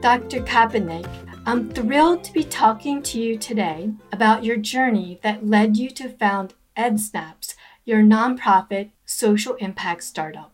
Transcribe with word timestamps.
Dr. 0.00 0.40
Kapanik, 0.40 1.08
I'm 1.46 1.70
thrilled 1.70 2.24
to 2.24 2.32
be 2.32 2.44
talking 2.44 3.02
to 3.02 3.20
you 3.20 3.38
today 3.38 3.92
about 4.12 4.44
your 4.44 4.56
journey 4.56 5.20
that 5.22 5.46
led 5.46 5.76
you 5.76 5.90
to 5.90 6.08
found 6.08 6.54
EdSnaps, 6.76 7.54
your 7.84 8.02
nonprofit 8.02 8.90
social 9.06 9.54
impact 9.54 10.04
startup. 10.04 10.52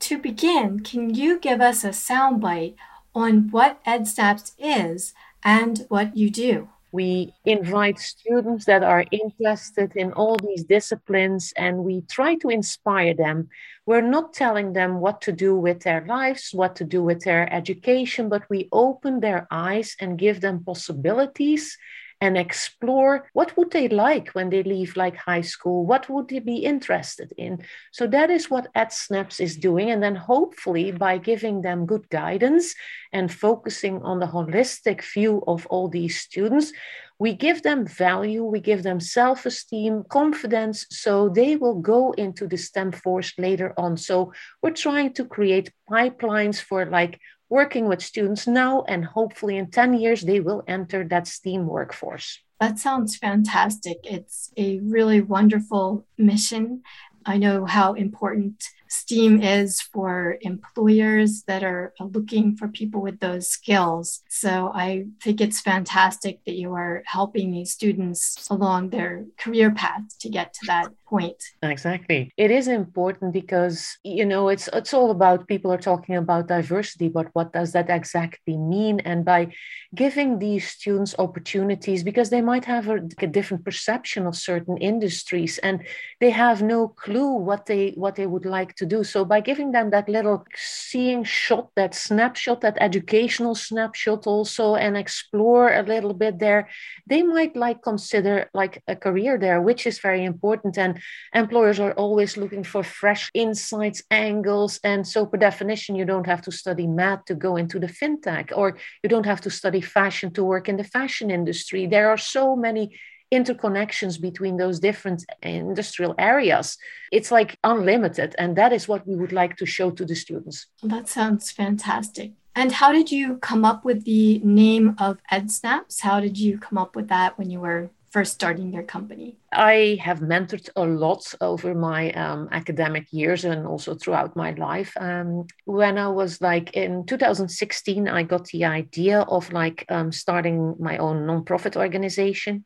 To 0.00 0.18
begin, 0.18 0.80
can 0.80 1.14
you 1.14 1.38
give 1.38 1.60
us 1.60 1.84
a 1.84 1.90
soundbite 1.90 2.74
on 3.14 3.50
what 3.50 3.84
EdSnaps 3.84 4.52
is 4.58 5.14
and 5.44 5.86
what 5.88 6.16
you 6.16 6.30
do? 6.30 6.68
We 6.92 7.32
invite 7.44 8.00
students 8.00 8.64
that 8.64 8.82
are 8.82 9.04
interested 9.12 9.92
in 9.94 10.12
all 10.12 10.36
these 10.36 10.64
disciplines 10.64 11.52
and 11.56 11.84
we 11.84 12.00
try 12.02 12.34
to 12.36 12.48
inspire 12.48 13.14
them. 13.14 13.48
We're 13.86 14.00
not 14.00 14.32
telling 14.32 14.72
them 14.72 14.98
what 14.98 15.20
to 15.22 15.32
do 15.32 15.54
with 15.54 15.80
their 15.80 16.04
lives, 16.04 16.50
what 16.52 16.74
to 16.76 16.84
do 16.84 17.02
with 17.04 17.22
their 17.22 17.52
education, 17.52 18.28
but 18.28 18.42
we 18.50 18.68
open 18.72 19.20
their 19.20 19.46
eyes 19.52 19.94
and 20.00 20.18
give 20.18 20.40
them 20.40 20.64
possibilities 20.64 21.78
and 22.20 22.36
explore 22.36 23.28
what 23.32 23.56
would 23.56 23.70
they 23.70 23.88
like 23.88 24.28
when 24.28 24.50
they 24.50 24.62
leave 24.62 24.96
like 24.96 25.16
high 25.16 25.40
school? 25.40 25.86
What 25.86 26.08
would 26.08 26.28
they 26.28 26.38
be 26.38 26.56
interested 26.56 27.32
in? 27.36 27.64
So 27.92 28.06
that 28.08 28.30
is 28.30 28.50
what 28.50 28.72
EdSnaps 28.74 29.40
is 29.40 29.56
doing. 29.56 29.90
And 29.90 30.02
then 30.02 30.16
hopefully 30.16 30.92
by 30.92 31.18
giving 31.18 31.62
them 31.62 31.86
good 31.86 32.08
guidance 32.10 32.74
and 33.12 33.32
focusing 33.32 34.02
on 34.02 34.20
the 34.20 34.26
holistic 34.26 35.02
view 35.02 35.42
of 35.46 35.66
all 35.66 35.88
these 35.88 36.20
students 36.20 36.72
we 37.20 37.34
give 37.34 37.62
them 37.62 37.86
value 37.86 38.42
we 38.42 38.60
give 38.60 38.82
them 38.82 38.98
self-esteem 38.98 40.04
confidence 40.08 40.86
so 40.90 41.28
they 41.28 41.54
will 41.54 41.78
go 41.78 42.12
into 42.12 42.48
the 42.48 42.56
stem 42.56 42.90
force 42.90 43.34
later 43.38 43.74
on. 43.76 43.96
So 43.96 44.32
we're 44.62 44.70
trying 44.70 45.12
to 45.14 45.26
create 45.26 45.70
pipelines 45.88 46.60
for 46.60 46.86
like 46.86 47.20
working 47.50 47.86
with 47.86 48.00
students 48.02 48.46
now, 48.46 48.84
and 48.88 49.04
hopefully 49.04 49.58
in 49.58 49.70
10 49.70 49.94
years, 49.94 50.22
they 50.22 50.40
will 50.40 50.62
enter 50.66 51.04
that 51.08 51.26
STEAM 51.26 51.66
workforce. 51.66 52.40
That 52.60 52.78
sounds 52.78 53.16
fantastic. 53.16 53.98
It's 54.04 54.52
a 54.56 54.78
really 54.80 55.20
wonderful 55.20 56.06
mission. 56.16 56.82
I 57.26 57.36
know 57.36 57.66
how 57.66 57.94
important 57.94 58.64
STEAM 58.88 59.40
is 59.40 59.80
for 59.80 60.36
employers 60.40 61.42
that 61.46 61.62
are 61.62 61.92
looking 62.00 62.56
for 62.56 62.68
people 62.68 63.00
with 63.00 63.20
those 63.20 63.48
skills. 63.48 64.22
So 64.28 64.72
I 64.74 65.06
think 65.22 65.40
it's 65.40 65.60
fantastic 65.60 66.40
that 66.44 66.54
you 66.54 66.72
are 66.74 67.02
helping 67.06 67.52
these 67.52 67.72
students 67.72 68.48
along 68.50 68.90
their 68.90 69.26
career 69.38 69.70
path 69.70 70.18
to 70.20 70.28
get 70.28 70.52
to 70.54 70.60
that 70.66 70.92
point. 71.10 71.42
Exactly. 71.62 72.32
It 72.36 72.50
is 72.50 72.68
important 72.68 73.32
because 73.32 73.98
you 74.04 74.24
know 74.24 74.48
it's 74.48 74.68
it's 74.72 74.94
all 74.94 75.10
about 75.10 75.48
people 75.48 75.72
are 75.72 75.78
talking 75.90 76.16
about 76.16 76.48
diversity, 76.48 77.08
but 77.08 77.28
what 77.32 77.52
does 77.52 77.72
that 77.72 77.90
exactly 77.90 78.56
mean? 78.56 79.00
And 79.00 79.24
by 79.24 79.52
giving 79.94 80.38
these 80.38 80.68
students 80.68 81.14
opportunities, 81.18 82.04
because 82.04 82.30
they 82.30 82.40
might 82.40 82.64
have 82.64 82.88
a, 82.88 83.00
a 83.18 83.26
different 83.26 83.64
perception 83.64 84.26
of 84.26 84.36
certain 84.36 84.76
industries 84.78 85.58
and 85.58 85.84
they 86.20 86.30
have 86.30 86.62
no 86.62 86.88
clue 86.88 87.32
what 87.34 87.66
they 87.66 87.90
what 87.96 88.14
they 88.14 88.26
would 88.26 88.46
like 88.46 88.76
to 88.76 88.86
do. 88.86 89.02
So 89.02 89.24
by 89.24 89.40
giving 89.40 89.72
them 89.72 89.90
that 89.90 90.08
little 90.08 90.46
seeing 90.54 91.24
shot, 91.24 91.70
that 91.74 91.94
snapshot, 91.94 92.60
that 92.60 92.78
educational 92.80 93.54
snapshot 93.56 94.26
also, 94.26 94.76
and 94.76 94.96
explore 94.96 95.72
a 95.72 95.82
little 95.82 96.14
bit 96.14 96.38
there, 96.38 96.68
they 97.06 97.22
might 97.22 97.56
like 97.56 97.82
consider 97.82 98.48
like 98.54 98.82
a 98.86 98.94
career 98.94 99.38
there, 99.38 99.60
which 99.60 99.86
is 99.86 99.98
very 99.98 100.24
important. 100.24 100.78
And 100.78 100.99
employers 101.34 101.80
are 101.80 101.92
always 101.92 102.36
looking 102.36 102.64
for 102.64 102.82
fresh 102.82 103.30
insights, 103.34 104.02
angles. 104.10 104.80
And 104.84 105.06
so 105.06 105.26
per 105.26 105.36
definition, 105.36 105.94
you 105.94 106.04
don't 106.04 106.26
have 106.26 106.42
to 106.42 106.52
study 106.52 106.86
math 106.86 107.24
to 107.26 107.34
go 107.34 107.56
into 107.56 107.78
the 107.78 107.86
fintech, 107.86 108.52
or 108.54 108.76
you 109.02 109.08
don't 109.08 109.26
have 109.26 109.40
to 109.42 109.50
study 109.50 109.80
fashion 109.80 110.32
to 110.32 110.44
work 110.44 110.68
in 110.68 110.76
the 110.76 110.84
fashion 110.84 111.30
industry. 111.30 111.86
There 111.86 112.10
are 112.10 112.18
so 112.18 112.56
many 112.56 112.98
interconnections 113.32 114.20
between 114.20 114.56
those 114.56 114.80
different 114.80 115.24
industrial 115.42 116.14
areas. 116.18 116.76
It's 117.12 117.30
like 117.30 117.56
unlimited. 117.62 118.34
And 118.38 118.56
that 118.56 118.72
is 118.72 118.88
what 118.88 119.06
we 119.06 119.14
would 119.14 119.32
like 119.32 119.56
to 119.58 119.66
show 119.66 119.90
to 119.92 120.04
the 120.04 120.16
students. 120.16 120.66
That 120.82 121.08
sounds 121.08 121.50
fantastic. 121.50 122.32
And 122.56 122.72
how 122.72 122.90
did 122.92 123.12
you 123.12 123.36
come 123.36 123.64
up 123.64 123.84
with 123.84 124.04
the 124.04 124.40
name 124.40 124.96
of 124.98 125.18
EdSnaps? 125.30 126.00
How 126.00 126.18
did 126.18 126.38
you 126.38 126.58
come 126.58 126.76
up 126.76 126.96
with 126.96 127.08
that 127.08 127.38
when 127.38 127.48
you 127.50 127.60
were 127.60 127.90
first 128.10 128.34
starting 128.34 128.72
your 128.72 128.82
company? 128.82 129.36
I 129.52 129.98
have 130.02 130.20
mentored 130.20 130.68
a 130.76 130.84
lot 130.84 131.34
over 131.40 131.74
my 131.74 132.12
um, 132.12 132.48
academic 132.50 133.06
years 133.12 133.44
and 133.44 133.66
also 133.66 133.94
throughout 133.94 134.36
my 134.36 134.50
life. 134.52 134.92
Um, 134.98 135.46
when 135.64 135.98
I 135.98 136.08
was 136.08 136.40
like 136.40 136.72
in 136.74 137.06
2016, 137.06 138.08
I 138.08 138.22
got 138.24 138.46
the 138.46 138.64
idea 138.64 139.20
of 139.20 139.52
like 139.52 139.84
um, 139.88 140.12
starting 140.12 140.74
my 140.78 140.98
own 140.98 141.26
nonprofit 141.26 141.76
organization. 141.76 142.64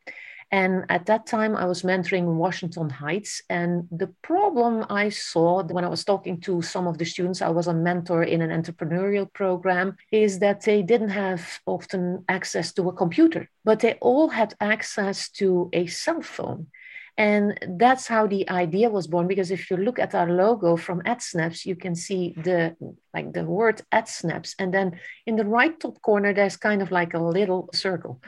And 0.54 0.84
at 0.88 1.06
that 1.06 1.26
time, 1.26 1.56
I 1.56 1.64
was 1.64 1.82
mentoring 1.82 2.36
Washington 2.36 2.88
Heights. 2.88 3.42
And 3.50 3.88
the 3.90 4.10
problem 4.22 4.86
I 4.88 5.08
saw 5.08 5.64
when 5.64 5.84
I 5.84 5.88
was 5.88 6.04
talking 6.04 6.40
to 6.42 6.62
some 6.62 6.86
of 6.86 6.96
the 6.96 7.04
students, 7.04 7.42
I 7.42 7.48
was 7.48 7.66
a 7.66 7.74
mentor 7.74 8.22
in 8.22 8.40
an 8.40 8.52
entrepreneurial 8.62 9.26
program, 9.32 9.96
is 10.12 10.38
that 10.38 10.60
they 10.62 10.80
didn't 10.82 11.08
have 11.08 11.42
often 11.66 12.24
access 12.28 12.72
to 12.74 12.88
a 12.88 12.92
computer, 12.92 13.50
but 13.64 13.80
they 13.80 13.94
all 13.94 14.28
had 14.28 14.54
access 14.60 15.28
to 15.40 15.70
a 15.72 15.88
cell 15.88 16.22
phone. 16.22 16.68
And 17.16 17.56
that's 17.78 18.08
how 18.08 18.26
the 18.26 18.48
idea 18.50 18.90
was 18.90 19.06
born. 19.06 19.28
Because 19.28 19.52
if 19.52 19.70
you 19.70 19.76
look 19.76 19.98
at 20.00 20.14
our 20.14 20.30
logo 20.30 20.76
from 20.76 21.00
EdSnaps, 21.02 21.64
you 21.64 21.76
can 21.76 21.94
see 21.94 22.34
the 22.36 22.76
like 23.14 23.32
the 23.32 23.44
word 23.44 23.82
EdSnaps. 23.92 24.56
And 24.58 24.74
then 24.74 24.98
in 25.24 25.36
the 25.36 25.44
right 25.44 25.78
top 25.78 26.02
corner, 26.02 26.34
there's 26.34 26.56
kind 26.56 26.82
of 26.82 26.90
like 26.90 27.14
a 27.14 27.22
little 27.22 27.70
circle. 27.72 28.20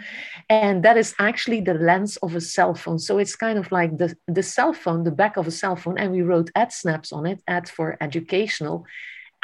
And 0.48 0.84
that 0.84 0.97
is 0.97 1.14
actually 1.19 1.62
the 1.62 1.74
lens 1.74 2.16
of 2.19 2.36
a 2.36 2.41
cell 2.41 2.74
phone. 2.74 3.00
So 3.00 3.19
it's 3.19 3.34
kind 3.34 3.58
of 3.58 3.72
like 3.72 3.98
the, 3.98 4.16
the 4.28 4.44
cell 4.44 4.72
phone, 4.72 5.03
the 5.03 5.10
back 5.10 5.36
of 5.36 5.48
a 5.48 5.50
cell 5.50 5.74
phone. 5.74 5.98
And 5.98 6.12
we 6.12 6.22
wrote 6.22 6.53
EdSnaps 6.54 7.12
on 7.12 7.26
it, 7.26 7.42
Ed 7.48 7.68
for 7.68 7.97
educational 8.00 8.86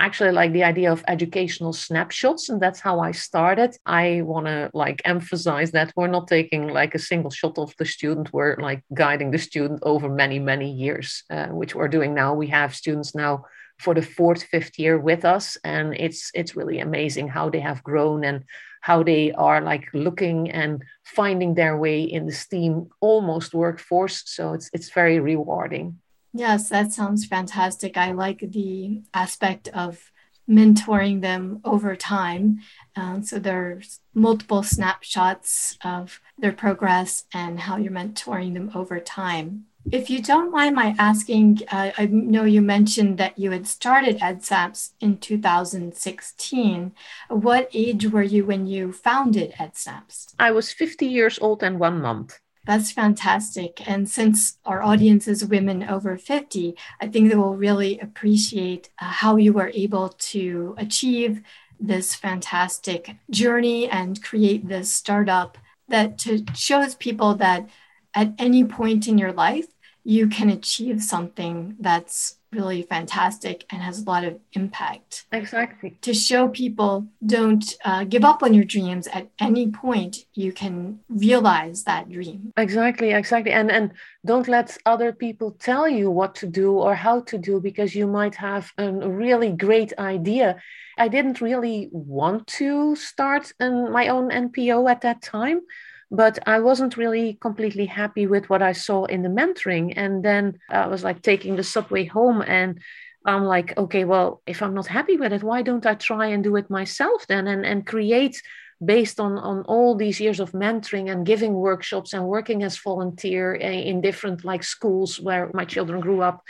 actually 0.02 0.32
like 0.32 0.52
the 0.52 0.64
idea 0.64 0.90
of 0.90 1.04
educational 1.06 1.72
snapshots 1.72 2.48
and 2.48 2.60
that's 2.60 2.80
how 2.80 2.98
i 3.00 3.12
started. 3.12 3.70
I 3.86 4.22
want 4.22 4.46
to 4.46 4.70
like 4.74 5.00
emphasize 5.04 5.70
that 5.72 5.92
we're 5.96 6.16
not 6.16 6.26
taking 6.26 6.66
like 6.80 6.94
a 6.94 7.06
single 7.10 7.30
shot 7.30 7.56
of 7.58 7.74
the 7.78 7.84
student. 7.84 8.32
We're 8.32 8.56
like 8.68 8.82
guiding 8.92 9.30
the 9.30 9.38
student 9.38 9.78
over 9.82 10.08
many 10.08 10.38
many 10.38 10.70
years 10.84 11.22
uh, 11.30 11.50
which 11.60 11.74
we're 11.74 11.94
doing 11.96 12.12
now. 12.14 12.34
We 12.34 12.48
have 12.48 12.74
students 12.74 13.14
now 13.14 13.44
for 13.78 13.94
the 13.94 14.08
fourth 14.16 14.42
fifth 14.52 14.76
year 14.78 14.98
with 14.98 15.24
us 15.24 15.56
and 15.64 15.94
it's 16.06 16.30
it's 16.34 16.56
really 16.56 16.78
amazing 16.80 17.28
how 17.28 17.46
they 17.50 17.60
have 17.60 17.84
grown 17.91 18.24
and 18.24 18.38
how 18.80 18.98
they 19.04 19.24
are 19.48 19.60
like 19.60 19.86
looking 19.94 20.50
and 20.50 20.82
finding 21.04 21.54
their 21.54 21.76
way 21.84 22.02
in 22.02 22.26
the 22.26 22.36
steam 22.44 22.72
almost 23.00 23.54
workforce. 23.54 24.22
So 24.26 24.54
it's 24.56 24.68
it's 24.72 24.91
very 24.91 25.18
rewarding 25.20 25.86
Yes, 26.32 26.69
that 26.70 26.93
sounds 26.93 27.26
fantastic. 27.26 27.97
I 27.97 28.12
like 28.12 28.41
the 28.41 29.03
aspect 29.12 29.69
of 29.69 30.10
mentoring 30.48 31.20
them 31.20 31.60
over 31.65 31.94
time. 31.94 32.60
Um, 32.97 33.22
so 33.22 33.38
there's 33.38 34.00
multiple 34.15 34.62
snapshots 34.62 35.78
of 35.84 36.21
their 36.38 36.53
progress 36.53 37.25
and 37.32 37.60
how 37.60 37.76
you're 37.76 37.92
mentoring 37.92 38.54
them 38.54 38.71
over 38.75 38.98
time. 38.98 39.66
If 39.91 40.10
you 40.10 40.22
don't 40.22 40.53
mind 40.53 40.76
my 40.76 40.94
asking, 40.98 41.60
uh, 41.71 41.91
I 41.98 42.06
know 42.06 42.44
you 42.44 42.62
mentioned 42.62 43.19
that 43.19 43.37
you 43.37 43.50
had 43.50 43.66
started 43.66 44.21
EdSnaps 44.21 44.92
in 45.00 45.19
2016. 45.19 46.92
What 47.28 47.69
age 47.75 48.06
were 48.06 48.22
you 48.22 48.44
when 48.47 48.66
you 48.66 48.92
founded 48.92 49.53
EdSnaps? 49.59 50.34
I 50.39 50.53
was 50.53 50.72
50 50.72 51.06
years 51.06 51.39
old 51.41 51.65
and 51.65 51.80
one 51.80 52.01
month. 52.01 52.39
That's 52.64 52.92
fantastic. 52.92 53.88
And 53.88 54.09
since 54.09 54.59
our 54.64 54.82
audience 54.82 55.26
is 55.26 55.44
women 55.44 55.82
over 55.82 56.16
50, 56.16 56.76
I 57.00 57.09
think 57.09 57.28
they 57.28 57.36
will 57.36 57.56
really 57.56 57.98
appreciate 57.98 58.91
uh, 59.00 59.06
how 59.06 59.36
you 59.36 59.53
were 59.53 59.72
able 59.74 60.10
to 60.10 60.74
achieve 60.78 61.42
this 61.80 62.14
fantastic 62.14 63.16
journey 63.30 63.88
and 63.88 64.22
create 64.22 64.68
this 64.68 64.92
startup 64.92 65.59
that 65.88 66.18
to 66.18 66.44
shows 66.54 66.94
people 66.94 67.34
that 67.34 67.68
at 68.14 68.32
any 68.38 68.62
point 68.62 69.08
in 69.08 69.18
your 69.18 69.32
life, 69.32 69.66
you 70.04 70.28
can 70.28 70.48
achieve 70.48 71.03
something 71.03 71.76
that's 71.80 72.36
really 72.53 72.83
fantastic 72.83 73.65
and 73.71 73.83
has 73.83 74.03
a 74.03 74.04
lot 74.04 74.25
of 74.25 74.39
impact. 74.53 75.25
Exactly. 75.33 75.97
To 76.03 76.15
show 76.15 76.49
people 76.49 77.07
don't 77.25 77.65
uh, 77.84 78.04
give 78.04 78.25
up 78.25 78.43
on 78.43 78.54
your 78.54 78.65
dreams 78.65 79.07
at 79.09 79.28
any 79.39 79.71
point, 79.71 80.19
you 80.34 80.53
can 80.53 81.01
realize 81.09 81.84
that 81.84 82.10
dream. 82.10 82.53
Exactly, 82.57 83.13
exactly. 83.13 83.53
And 83.53 83.71
and 83.71 83.93
don't 84.25 84.49
let 84.49 84.77
other 84.87 85.13
people 85.13 85.53
tell 85.53 85.89
you 85.89 86.10
what 86.10 86.34
to 86.37 86.47
do 86.47 86.72
or 86.72 86.95
how 86.95 87.21
to 87.22 87.39
do 87.39 87.60
because 87.60 87.95
you 87.95 88.07
might 88.07 88.34
have 88.34 88.72
a 88.78 88.91
really 88.93 89.51
great 89.51 89.93
idea. 89.99 90.57
I 90.99 91.09
didn't 91.09 91.41
really 91.41 91.89
want 91.91 92.47
to 92.59 92.95
start 92.97 93.53
an, 93.59 93.91
my 93.93 94.09
own 94.09 94.31
NPO 94.31 94.91
at 94.91 95.01
that 95.01 95.22
time 95.22 95.63
but 96.12 96.38
I 96.47 96.60
wasn't 96.60 96.98
really 96.98 97.38
completely 97.41 97.86
happy 97.86 98.26
with 98.26 98.50
what 98.50 98.60
I 98.60 98.72
saw 98.72 99.06
in 99.06 99.22
the 99.22 99.30
mentoring. 99.30 99.94
And 99.97 100.22
then 100.22 100.59
I 100.68 100.86
was 100.86 101.03
like 101.03 101.22
taking 101.22 101.56
the 101.56 101.64
subway 101.64 102.04
home 102.04 102.42
and 102.42 102.80
I'm 103.24 103.44
like, 103.44 103.76
okay, 103.78 104.04
well, 104.04 104.42
if 104.47 104.62
I'm 104.62 104.74
not 104.74 104.86
happy 104.86 105.16
with 105.16 105.32
it, 105.32 105.42
why 105.42 105.62
don't 105.62 105.86
I 105.86 105.94
try 105.94 106.26
and 106.26 106.44
do 106.44 106.56
it 106.56 106.68
myself 106.68 107.26
then 107.28 107.47
and, 107.48 107.64
and 107.64 107.86
create 107.86 108.42
based 108.84 109.20
on, 109.20 109.38
on 109.38 109.62
all 109.62 109.94
these 109.94 110.20
years 110.20 110.38
of 110.38 110.53
mentoring 110.53 111.10
and 111.10 111.24
giving 111.24 111.54
workshops 111.54 112.12
and 112.12 112.26
working 112.26 112.62
as 112.62 112.76
volunteer 112.76 113.56
eh, 113.58 113.70
in 113.70 114.03
different 114.03 114.44
like 114.44 114.65
schools 114.65 115.18
where 115.18 115.50
my 115.54 115.65
children 115.65 116.00
grew 116.00 116.20
up 116.20 116.42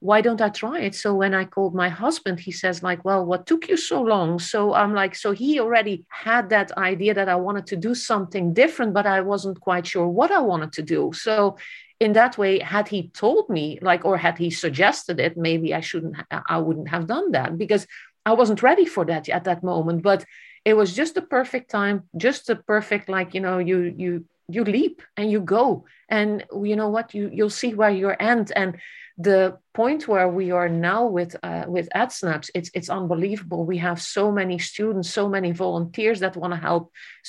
why 0.00 0.20
don't 0.20 0.40
I 0.40 0.48
try 0.48 0.80
it? 0.80 0.94
So 0.94 1.14
when 1.14 1.34
I 1.34 1.44
called 1.44 1.74
my 1.74 1.88
husband, 1.88 2.38
he 2.38 2.52
says, 2.52 2.82
like, 2.82 3.04
well, 3.04 3.24
what 3.24 3.46
took 3.46 3.68
you 3.68 3.76
so 3.76 4.00
long? 4.00 4.38
So 4.38 4.72
I'm 4.72 4.94
like, 4.94 5.16
so 5.16 5.32
he 5.32 5.58
already 5.58 6.04
had 6.08 6.50
that 6.50 6.70
idea 6.78 7.14
that 7.14 7.28
I 7.28 7.34
wanted 7.34 7.66
to 7.66 7.76
do 7.76 7.94
something 7.94 8.54
different, 8.54 8.94
but 8.94 9.06
I 9.06 9.20
wasn't 9.22 9.60
quite 9.60 9.86
sure 9.86 10.06
what 10.06 10.30
I 10.30 10.38
wanted 10.38 10.72
to 10.74 10.82
do. 10.82 11.10
So 11.14 11.56
in 11.98 12.12
that 12.12 12.38
way, 12.38 12.60
had 12.60 12.86
he 12.86 13.08
told 13.08 13.50
me, 13.50 13.78
like, 13.82 14.04
or 14.04 14.16
had 14.16 14.38
he 14.38 14.50
suggested 14.50 15.18
it, 15.18 15.36
maybe 15.36 15.74
I 15.74 15.80
shouldn't, 15.80 16.16
I 16.30 16.58
wouldn't 16.58 16.88
have 16.88 17.08
done 17.08 17.32
that 17.32 17.58
because 17.58 17.86
I 18.24 18.32
wasn't 18.32 18.62
ready 18.62 18.84
for 18.84 19.04
that 19.06 19.28
at 19.28 19.44
that 19.44 19.64
moment. 19.64 20.02
But 20.02 20.24
it 20.64 20.74
was 20.74 20.94
just 20.94 21.16
the 21.16 21.22
perfect 21.22 21.70
time, 21.70 22.04
just 22.16 22.50
a 22.50 22.56
perfect, 22.56 23.08
like, 23.08 23.34
you 23.34 23.40
know, 23.40 23.58
you, 23.58 23.92
you, 23.96 24.26
you 24.48 24.64
leap 24.64 25.02
and 25.16 25.30
you 25.30 25.40
go 25.40 25.84
and 26.08 26.44
you 26.62 26.74
know 26.74 26.88
what 26.88 27.14
you 27.14 27.28
you'll 27.30 27.50
see 27.50 27.74
where 27.74 27.90
you 27.90 28.08
end 28.08 28.50
and 28.56 28.78
the 29.18 29.58
point 29.78 30.08
where 30.08 30.28
we 30.28 30.50
are 30.50 30.68
now 30.68 31.02
with 31.06 31.32
uh, 31.48 31.64
with 31.74 31.88
EdSnaps, 32.04 32.46
it's 32.58 32.70
it's 32.78 32.90
unbelievable. 33.00 33.60
We 33.72 33.78
have 33.88 33.98
so 34.18 34.24
many 34.40 34.58
students, 34.58 35.08
so 35.20 35.24
many 35.36 35.50
volunteers 35.66 36.18
that 36.20 36.36
want 36.42 36.52
to 36.54 36.66
help, 36.68 36.84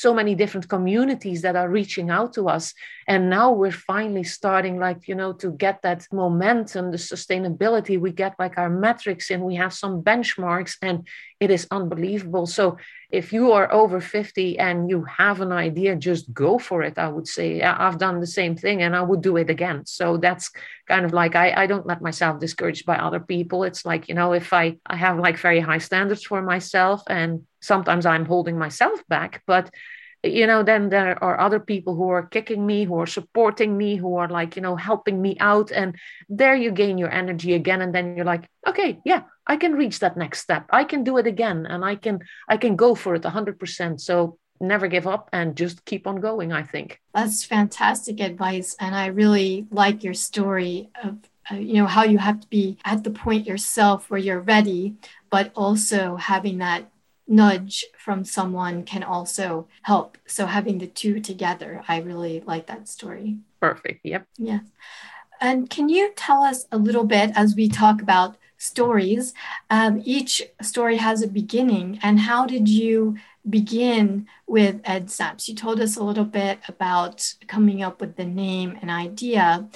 so 0.05 0.11
many 0.19 0.33
different 0.41 0.67
communities 0.75 1.39
that 1.43 1.55
are 1.61 1.69
reaching 1.79 2.07
out 2.17 2.31
to 2.33 2.43
us, 2.55 2.73
and 3.07 3.29
now 3.29 3.47
we're 3.59 3.83
finally 3.93 4.23
starting, 4.23 4.75
like 4.85 5.01
you 5.09 5.15
know, 5.19 5.31
to 5.41 5.49
get 5.65 5.77
that 5.83 6.07
momentum, 6.11 6.83
the 6.91 7.01
sustainability. 7.13 7.93
We 8.05 8.11
get 8.23 8.33
like 8.43 8.55
our 8.57 8.71
metrics, 8.87 9.29
and 9.29 9.41
we 9.49 9.55
have 9.63 9.73
some 9.83 9.95
benchmarks, 10.09 10.73
and 10.81 10.97
it 11.39 11.51
is 11.51 11.67
unbelievable. 11.71 12.45
So 12.47 12.77
if 13.11 13.33
you 13.33 13.53
are 13.53 13.71
over 13.73 13.99
50 13.99 14.59
and 14.59 14.89
you 14.89 15.03
have 15.03 15.41
an 15.41 15.51
idea, 15.51 15.95
just 15.95 16.31
go 16.31 16.59
for 16.59 16.83
it. 16.83 16.99
I 16.99 17.07
would 17.07 17.27
say 17.27 17.61
I've 17.61 17.97
done 17.97 18.19
the 18.19 18.27
same 18.27 18.55
thing 18.55 18.83
and 18.83 18.95
I 18.95 19.01
would 19.01 19.21
do 19.21 19.37
it 19.37 19.49
again. 19.49 19.85
So 19.85 20.17
that's 20.17 20.51
kind 20.87 21.05
of 21.05 21.13
like 21.13 21.35
I, 21.35 21.63
I 21.63 21.65
don't 21.65 21.87
let 21.87 22.01
myself 22.01 22.38
discouraged 22.39 22.85
by 22.85 22.97
other 22.97 23.19
people. 23.19 23.63
It's 23.63 23.85
like, 23.85 24.09
you 24.09 24.15
know, 24.15 24.33
if 24.33 24.53
I, 24.53 24.77
I 24.85 24.95
have 24.95 25.19
like 25.19 25.37
very 25.37 25.59
high 25.59 25.77
standards 25.77 26.23
for 26.23 26.41
myself 26.41 27.03
and 27.07 27.45
sometimes 27.61 28.05
I'm 28.05 28.25
holding 28.25 28.57
myself 28.57 29.01
back, 29.07 29.43
but 29.45 29.69
you 30.23 30.47
know, 30.47 30.63
then 30.63 30.89
there 30.89 31.21
are 31.23 31.39
other 31.39 31.59
people 31.61 31.95
who 31.95 32.09
are 32.09 32.23
kicking 32.27 32.65
me, 32.65 32.83
who 32.83 32.99
are 32.99 33.07
supporting 33.07 33.77
me, 33.77 33.95
who 33.95 34.15
are 34.15 34.27
like, 34.27 34.57
you 34.57 34.61
know, 34.61 34.75
helping 34.75 35.21
me 35.21 35.37
out. 35.39 35.71
And 35.71 35.95
there 36.27 36.55
you 36.55 36.71
gain 36.71 36.97
your 36.97 37.11
energy 37.11 37.53
again. 37.53 37.81
And 37.81 37.95
then 37.95 38.17
you're 38.17 38.25
like, 38.25 38.45
okay, 38.67 38.99
yeah, 39.05 39.23
I 39.47 39.55
can 39.55 39.75
reach 39.75 39.99
that 39.99 40.17
next 40.17 40.41
step. 40.41 40.65
I 40.71 40.83
can 40.83 41.05
do 41.05 41.17
it 41.17 41.27
again. 41.27 41.65
And 41.65 41.85
I 41.85 41.95
can, 41.95 42.19
I 42.49 42.57
can 42.57 42.75
go 42.75 42.95
for 42.95 43.15
it 43.15 43.23
hundred 43.23 43.59
percent. 43.59 44.01
So 44.01 44.37
never 44.59 44.87
give 44.87 45.07
up 45.07 45.29
and 45.31 45.55
just 45.55 45.85
keep 45.85 46.05
on 46.05 46.19
going, 46.19 46.51
I 46.51 46.63
think. 46.63 46.99
That's 47.13 47.45
fantastic 47.45 48.19
advice. 48.19 48.75
And 48.77 48.93
I 48.93 49.07
really 49.07 49.67
like 49.71 50.03
your 50.03 50.13
story 50.13 50.89
of 51.01 51.17
uh, 51.51 51.55
you 51.55 51.75
know 51.75 51.87
how 51.87 52.03
you 52.03 52.17
have 52.17 52.39
to 52.39 52.47
be 52.47 52.77
at 52.85 53.03
the 53.03 53.11
point 53.11 53.47
yourself 53.47 54.09
where 54.09 54.19
you're 54.19 54.39
ready 54.39 54.95
but 55.29 55.51
also 55.55 56.15
having 56.15 56.57
that 56.59 56.89
nudge 57.29 57.85
from 57.97 58.25
someone 58.25 58.83
can 58.83 59.03
also 59.03 59.67
help. 59.83 60.17
So 60.25 60.47
having 60.47 60.79
the 60.79 60.87
two 60.87 61.19
together 61.19 61.83
i 61.87 61.99
really 61.99 62.41
like 62.45 62.65
that 62.67 62.89
story. 62.89 63.37
Perfect. 63.61 64.01
Yep. 64.03 64.25
Yeah. 64.37 64.59
And 65.39 65.69
can 65.69 65.87
you 65.87 66.11
tell 66.15 66.43
us 66.43 66.65
a 66.71 66.77
little 66.77 67.05
bit 67.05 67.31
as 67.35 67.55
we 67.55 67.69
talk 67.69 68.01
about 68.01 68.37
stories? 68.57 69.33
Um, 69.69 70.01
each 70.03 70.41
story 70.61 70.97
has 70.97 71.21
a 71.21 71.27
beginning 71.27 71.99
and 72.01 72.19
how 72.19 72.45
did 72.45 72.67
you 72.67 73.17
begin 73.49 74.27
with 74.47 74.81
EdSnaps 74.83 75.47
you 75.47 75.55
told 75.55 75.79
us 75.79 75.95
a 75.95 76.03
little 76.03 76.25
bit 76.25 76.59
about 76.67 77.33
coming 77.47 77.81
up 77.81 78.01
with 78.01 78.17
the 78.17 78.25
name 78.25 78.77
and 78.81 78.91
idea 78.91 79.67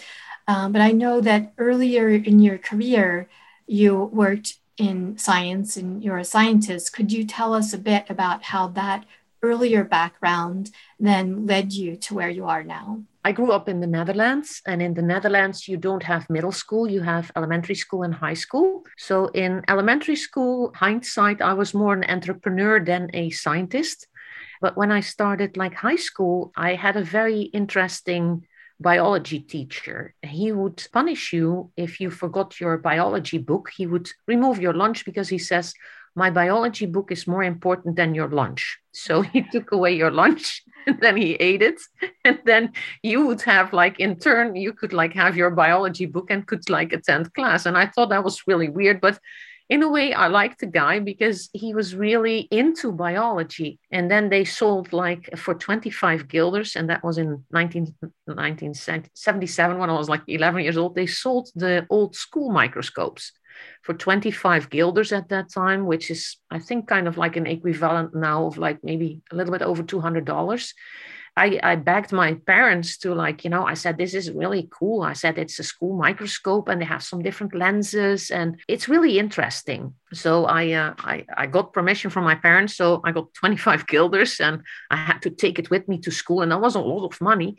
um, 0.48 0.72
but 0.72 0.82
I 0.82 0.92
know 0.92 1.22
that 1.22 1.54
earlier 1.58 2.10
in 2.10 2.40
your 2.40 2.58
career, 2.58 3.30
you 3.68 3.96
worked 3.96 4.56
in 4.78 5.18
science 5.18 5.78
and 5.78 6.04
you're 6.04 6.18
a 6.18 6.26
scientist. 6.26 6.94
Could 6.94 7.12
you 7.12 7.26
tell 7.26 7.54
us 7.54 7.74
a 7.74 7.78
bit 7.78 8.10
about 8.10 8.44
how 8.44 8.68
that 8.70 9.06
earlier 9.42 9.84
background 9.84 10.72
then 11.00 11.46
led 11.46 11.74
you 11.74 11.96
to 11.98 12.14
where 12.14 12.30
you 12.30 12.46
are 12.46 12.64
now? 12.64 13.04
I 13.26 13.32
grew 13.32 13.52
up 13.52 13.70
in 13.70 13.80
the 13.80 13.88
Netherlands, 13.88 14.62
and 14.68 14.82
in 14.82 14.96
the 14.96 15.02
Netherlands, 15.02 15.68
you 15.68 15.78
don't 15.78 16.04
have 16.04 16.30
middle 16.30 16.52
school, 16.52 16.90
you 16.90 17.02
have 17.02 17.32
elementary 17.38 17.76
school 17.76 18.04
and 18.04 18.14
high 18.14 18.34
school. 18.34 18.84
So, 18.98 19.28
in 19.28 19.64
elementary 19.70 20.18
school, 20.18 20.74
hindsight, 20.76 21.42
I 21.42 21.54
was 21.54 21.74
more 21.74 21.94
an 21.94 22.04
entrepreneur 22.04 22.84
than 22.84 23.10
a 23.14 23.30
scientist. 23.30 24.08
But 24.60 24.76
when 24.76 24.92
I 24.92 25.00
started 25.00 25.56
like 25.56 25.74
high 25.74 25.98
school, 25.98 26.52
I 26.56 26.76
had 26.76 26.98
a 26.98 27.04
very 27.04 27.44
interesting 27.44 28.46
biology 28.84 29.40
teacher. 29.40 30.14
He 30.22 30.52
would 30.52 30.86
punish 30.92 31.34
you 31.34 31.72
if 31.76 32.00
you 32.00 32.12
forgot 32.12 32.60
your 32.60 32.78
biology 32.78 33.40
book. 33.40 33.72
He 33.76 33.88
would 33.88 34.10
remove 34.28 34.60
your 34.60 34.74
lunch 34.74 35.06
because 35.06 35.30
he 35.30 35.40
says, 35.40 35.74
My 36.16 36.30
biology 36.30 36.86
book 36.86 37.12
is 37.12 37.26
more 37.26 37.44
important 37.44 37.96
than 37.96 38.14
your 38.14 38.30
lunch. 38.30 38.78
So 38.92 39.22
he 39.34 39.42
took 39.42 39.72
away 39.72 39.96
your 39.96 40.12
lunch 40.12 40.62
and 40.88 41.00
then 41.00 41.18
he 41.18 41.34
ate 41.36 41.64
it. 41.64 41.80
And 42.26 42.40
then 42.46 42.72
you 43.02 43.26
would 43.28 43.42
have, 43.42 43.74
like, 43.74 44.00
in 44.00 44.18
turn, 44.18 44.56
you 44.56 44.72
could 44.72 44.94
like 44.94 45.14
have 45.14 45.36
your 45.36 45.52
biology 45.52 46.06
book 46.06 46.32
and 46.32 46.48
could 46.48 46.70
like 46.70 46.94
attend 46.94 47.34
class. 47.34 47.66
And 47.66 47.78
I 47.78 47.88
thought 47.88 48.10
that 48.10 48.24
was 48.24 48.48
really 48.48 48.70
weird. 48.70 49.02
But 49.02 49.20
in 49.74 49.82
a 49.82 49.90
way, 49.90 50.14
I 50.14 50.28
liked 50.28 50.60
the 50.60 50.68
guy 50.68 51.00
because 51.00 51.50
he 51.52 51.74
was 51.74 51.96
really 51.96 52.42
into 52.52 52.92
biology. 52.92 53.80
And 53.90 54.06
then 54.12 54.30
they 54.30 54.46
sold 54.46 54.94
like 54.94 55.36
for 55.36 55.56
25 55.56 56.28
guilders, 56.28 56.76
and 56.76 56.92
that 56.92 57.04
was 57.04 57.18
in 57.18 57.44
19, 57.52 57.96
1977 58.26 59.80
when 59.80 59.90
I 59.90 59.94
was 59.94 60.10
like 60.10 60.22
11 60.28 60.62
years 60.62 60.78
old. 60.78 60.94
They 60.94 61.08
sold 61.08 61.50
the 61.56 61.88
old 61.90 62.16
school 62.16 62.52
microscopes 62.52 63.32
for 63.82 63.96
25 63.96 64.70
guilders 64.70 65.12
at 65.12 65.30
that 65.30 65.52
time, 65.52 65.88
which 65.88 66.12
is, 66.12 66.38
I 66.52 66.60
think, 66.60 66.88
kind 66.88 67.08
of 67.08 67.18
like 67.18 67.36
an 67.36 67.48
equivalent 67.48 68.14
now 68.14 68.46
of 68.46 68.60
like 68.60 68.78
maybe 68.84 69.24
a 69.32 69.36
little 69.36 69.52
bit 69.52 69.64
over 69.64 69.82
$200. 69.82 70.74
I, 71.36 71.60
I 71.64 71.76
begged 71.78 72.12
my 72.12 72.36
parents 72.36 72.98
to 73.00 73.16
like, 73.16 73.44
you 73.44 73.50
know, 73.50 73.66
I 73.66 73.74
said, 73.74 73.98
this 73.98 74.14
is 74.14 74.30
really 74.32 74.70
cool. 74.72 75.02
I 75.02 75.14
said, 75.14 75.40
it's 75.40 75.58
a 75.58 75.64
school 75.64 75.98
microscope 75.98 76.68
and 76.70 76.80
they 76.80 76.86
have 76.86 77.02
some 77.02 77.24
different 77.24 77.56
lenses 77.56 78.30
and 78.30 78.60
it's 78.68 78.88
really 78.88 79.18
interesting. 79.18 79.96
So 80.14 80.46
I, 80.46 80.72
uh, 80.74 80.94
I, 81.00 81.26
I 81.36 81.48
got 81.48 81.74
permission 81.74 82.12
from 82.12 82.24
my 82.24 82.36
parents. 82.36 82.76
So 82.76 83.02
I 83.04 83.12
got 83.12 83.34
25 83.40 83.88
guilders 83.88 84.40
and 84.40 84.62
I 84.92 84.98
had 84.98 85.20
to 85.24 85.32
take 85.32 85.58
it 85.58 85.72
with 85.72 85.88
me 85.88 85.98
to 86.00 86.12
school. 86.12 86.44
And 86.44 86.52
that 86.52 86.62
was 86.62 86.76
a 86.76 86.82
lot 86.82 87.06
of 87.06 87.20
money. 87.20 87.56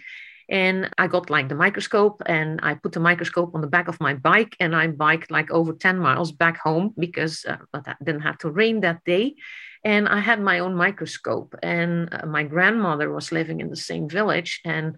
And 0.49 0.91
I 0.99 1.09
got 1.09 1.31
like 1.31 1.49
the 1.49 1.55
microscope 1.55 2.23
and 2.27 2.61
I 2.63 2.75
put 2.75 2.93
the 2.93 3.01
microscope 3.01 3.55
on 3.55 3.61
the 3.61 3.67
back 3.67 3.89
of 3.89 4.01
my 4.01 4.15
bike 4.15 4.55
and 4.61 4.77
I 4.77 4.87
biked 4.89 5.31
like 5.31 5.51
over 5.51 5.73
10 5.73 5.99
miles 5.99 6.33
back 6.33 6.59
home 6.59 6.95
because 6.99 7.45
uh, 7.49 7.57
but 7.73 7.85
that 7.85 7.97
didn't 8.05 8.21
have 8.23 8.39
to 8.39 8.51
rain 8.51 8.81
that 8.81 9.03
day. 9.05 9.37
And 9.85 10.09
I 10.09 10.21
had 10.21 10.41
my 10.41 10.61
own 10.61 10.75
microscope, 10.75 11.55
and 11.63 12.09
uh, 12.11 12.27
my 12.27 12.43
grandmother 12.43 13.13
was 13.13 13.33
living 13.33 13.61
in 13.61 13.69
the 13.69 13.77
same 13.77 14.09
village. 14.09 14.61
And 14.65 14.97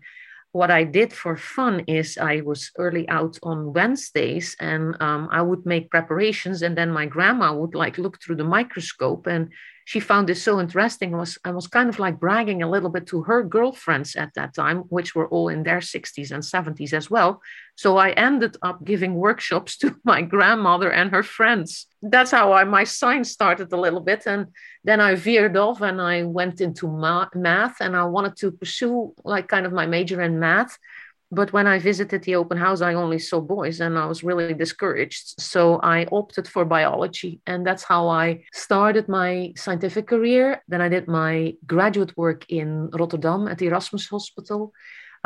what 0.53 0.71
I 0.71 0.85
did 0.85 1.13
for 1.13 1.37
fun 1.37 1.81
is 1.87 2.17
I 2.17 2.41
was 2.41 2.71
early 2.79 3.09
out 3.09 3.39
on 3.43 3.75
Wednesdays 3.75 4.57
and 4.59 4.97
um, 5.03 5.29
I 5.31 5.43
would 5.43 5.67
make 5.67 5.91
preparations, 5.91 6.63
and 6.63 6.79
then 6.79 6.91
my 6.93 7.07
grandma 7.07 7.53
would 7.53 7.75
like 7.75 7.99
look 7.99 8.23
through 8.23 8.37
the 8.37 8.45
microscope 8.45 9.27
and 9.27 9.51
she 9.87 10.01
found 10.01 10.29
this 10.29 10.43
so 10.43 10.59
interesting. 10.59 11.15
I 11.15 11.19
was 11.19 11.39
I 11.45 11.53
was 11.53 11.69
kind 11.69 11.89
of 11.89 12.01
like 12.01 12.19
bragging 12.19 12.61
a 12.61 12.69
little 12.69 12.91
bit 12.91 13.07
to 13.07 13.23
her 13.23 13.45
girlfriends 13.45 14.17
at 14.17 14.35
that 14.35 14.53
time, 14.53 14.79
which 14.89 15.15
were 15.15 15.29
all 15.29 15.49
in 15.49 15.63
their 15.63 15.79
60s 15.79 16.33
and 16.33 16.43
70s 16.43 16.93
as 16.93 17.09
well. 17.09 17.41
So 17.77 17.97
I 17.97 18.11
ended 18.11 18.57
up 18.63 18.85
giving 18.85 19.15
workshops 19.15 19.77
to 19.83 19.95
my 20.03 20.23
grandmother 20.23 20.91
and 20.91 21.13
her 21.13 21.23
friends. 21.23 21.87
That's 22.03 22.33
how 22.33 22.53
I, 22.53 22.65
my 22.65 22.83
science 22.83 23.31
started 23.31 23.73
a 23.73 23.81
little 23.81 24.01
bit, 24.01 24.27
and 24.27 24.49
then 24.83 25.01
I 25.01 25.15
veered 25.15 25.57
off 25.57 25.81
and 25.81 26.01
I 26.01 26.25
went 26.25 26.61
into 26.61 26.89
ma- 26.89 27.29
math, 27.37 27.77
and 27.81 27.95
I 27.95 28.05
wanted 28.05 28.37
to 28.39 28.51
pursue 28.51 29.15
like 29.25 29.47
kind 29.47 29.67
of 29.67 29.73
my 29.73 29.87
major 29.87 30.21
in 30.21 30.41
math 30.41 30.77
But 31.31 31.53
when 31.53 31.67
I 31.67 31.79
visited 31.79 32.23
the 32.23 32.37
open 32.37 32.57
house, 32.57 32.81
I 32.81 32.95
only 32.95 33.19
saw 33.19 33.41
boys 33.41 33.81
and 33.81 33.99
I 33.99 34.07
was 34.07 34.23
really 34.23 34.55
discouraged. 34.55 35.41
So 35.41 35.81
I 35.83 36.07
opted 36.13 36.47
for 36.47 36.65
biology. 36.65 37.41
And 37.47 37.67
that's 37.67 37.83
how 37.83 38.09
I 38.09 38.45
started 38.53 39.09
my 39.09 39.53
scientific 39.57 40.07
career. 40.07 40.63
Then 40.69 40.81
I 40.81 40.89
did 40.89 41.09
my 41.09 41.55
graduate 41.67 42.17
work 42.17 42.47
in 42.49 42.91
Rotterdam 42.91 43.49
at 43.49 43.59
the 43.59 43.67
Erasmus 43.67 44.07
Hospital. 44.09 44.73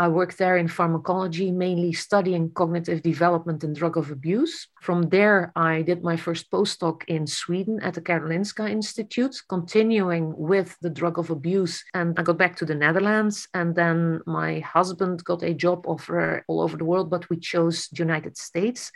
I 0.01 0.09
worked 0.09 0.39
there 0.39 0.57
in 0.57 0.67
pharmacology, 0.67 1.53
mainly 1.53 1.93
studying 1.93 2.53
cognitive 2.53 3.03
development 3.03 3.65
and 3.65 3.77
drug 3.77 3.99
of 3.99 4.11
abuse. 4.11 4.67
From 4.81 5.11
there, 5.11 5.53
I 5.55 5.83
did 5.83 6.03
my 6.03 6.17
first 6.17 6.51
postdoc 6.51 7.05
in 7.07 7.27
Sweden 7.27 7.79
at 7.83 7.93
the 7.93 8.01
Karolinska 8.01 8.71
Institute, 8.71 9.37
continuing 9.51 10.35
with 10.39 10.79
the 10.81 10.89
drug 10.89 11.19
of 11.19 11.29
abuse. 11.29 11.85
And 11.93 12.19
I 12.19 12.23
got 12.23 12.39
back 12.39 12.57
to 12.57 12.65
the 12.65 12.75
Netherlands. 12.75 13.47
And 13.53 13.77
then 13.77 14.23
my 14.25 14.61
husband 14.61 15.23
got 15.23 15.43
a 15.43 15.53
job 15.53 15.87
offer 15.87 16.45
all 16.49 16.63
over 16.63 16.79
the 16.79 16.87
world, 16.87 17.11
but 17.11 17.29
we 17.29 17.37
chose 17.37 17.87
the 17.89 17.99
United 17.99 18.39
States. 18.39 18.91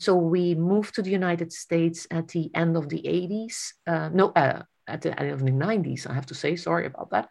So 0.00 0.16
we 0.16 0.56
moved 0.56 0.96
to 0.96 1.02
the 1.02 1.12
United 1.12 1.52
States 1.52 2.08
at 2.10 2.26
the 2.26 2.50
end 2.56 2.76
of 2.76 2.88
the 2.88 3.02
80s. 3.02 3.74
Uh, 3.86 4.08
no, 4.12 4.30
uh, 4.30 4.62
at 4.88 5.02
the 5.02 5.16
end 5.16 5.30
of 5.30 5.44
the 5.44 5.52
90s, 5.52 6.10
I 6.10 6.12
have 6.12 6.26
to 6.26 6.34
say. 6.34 6.56
Sorry 6.56 6.86
about 6.86 7.10
that. 7.10 7.28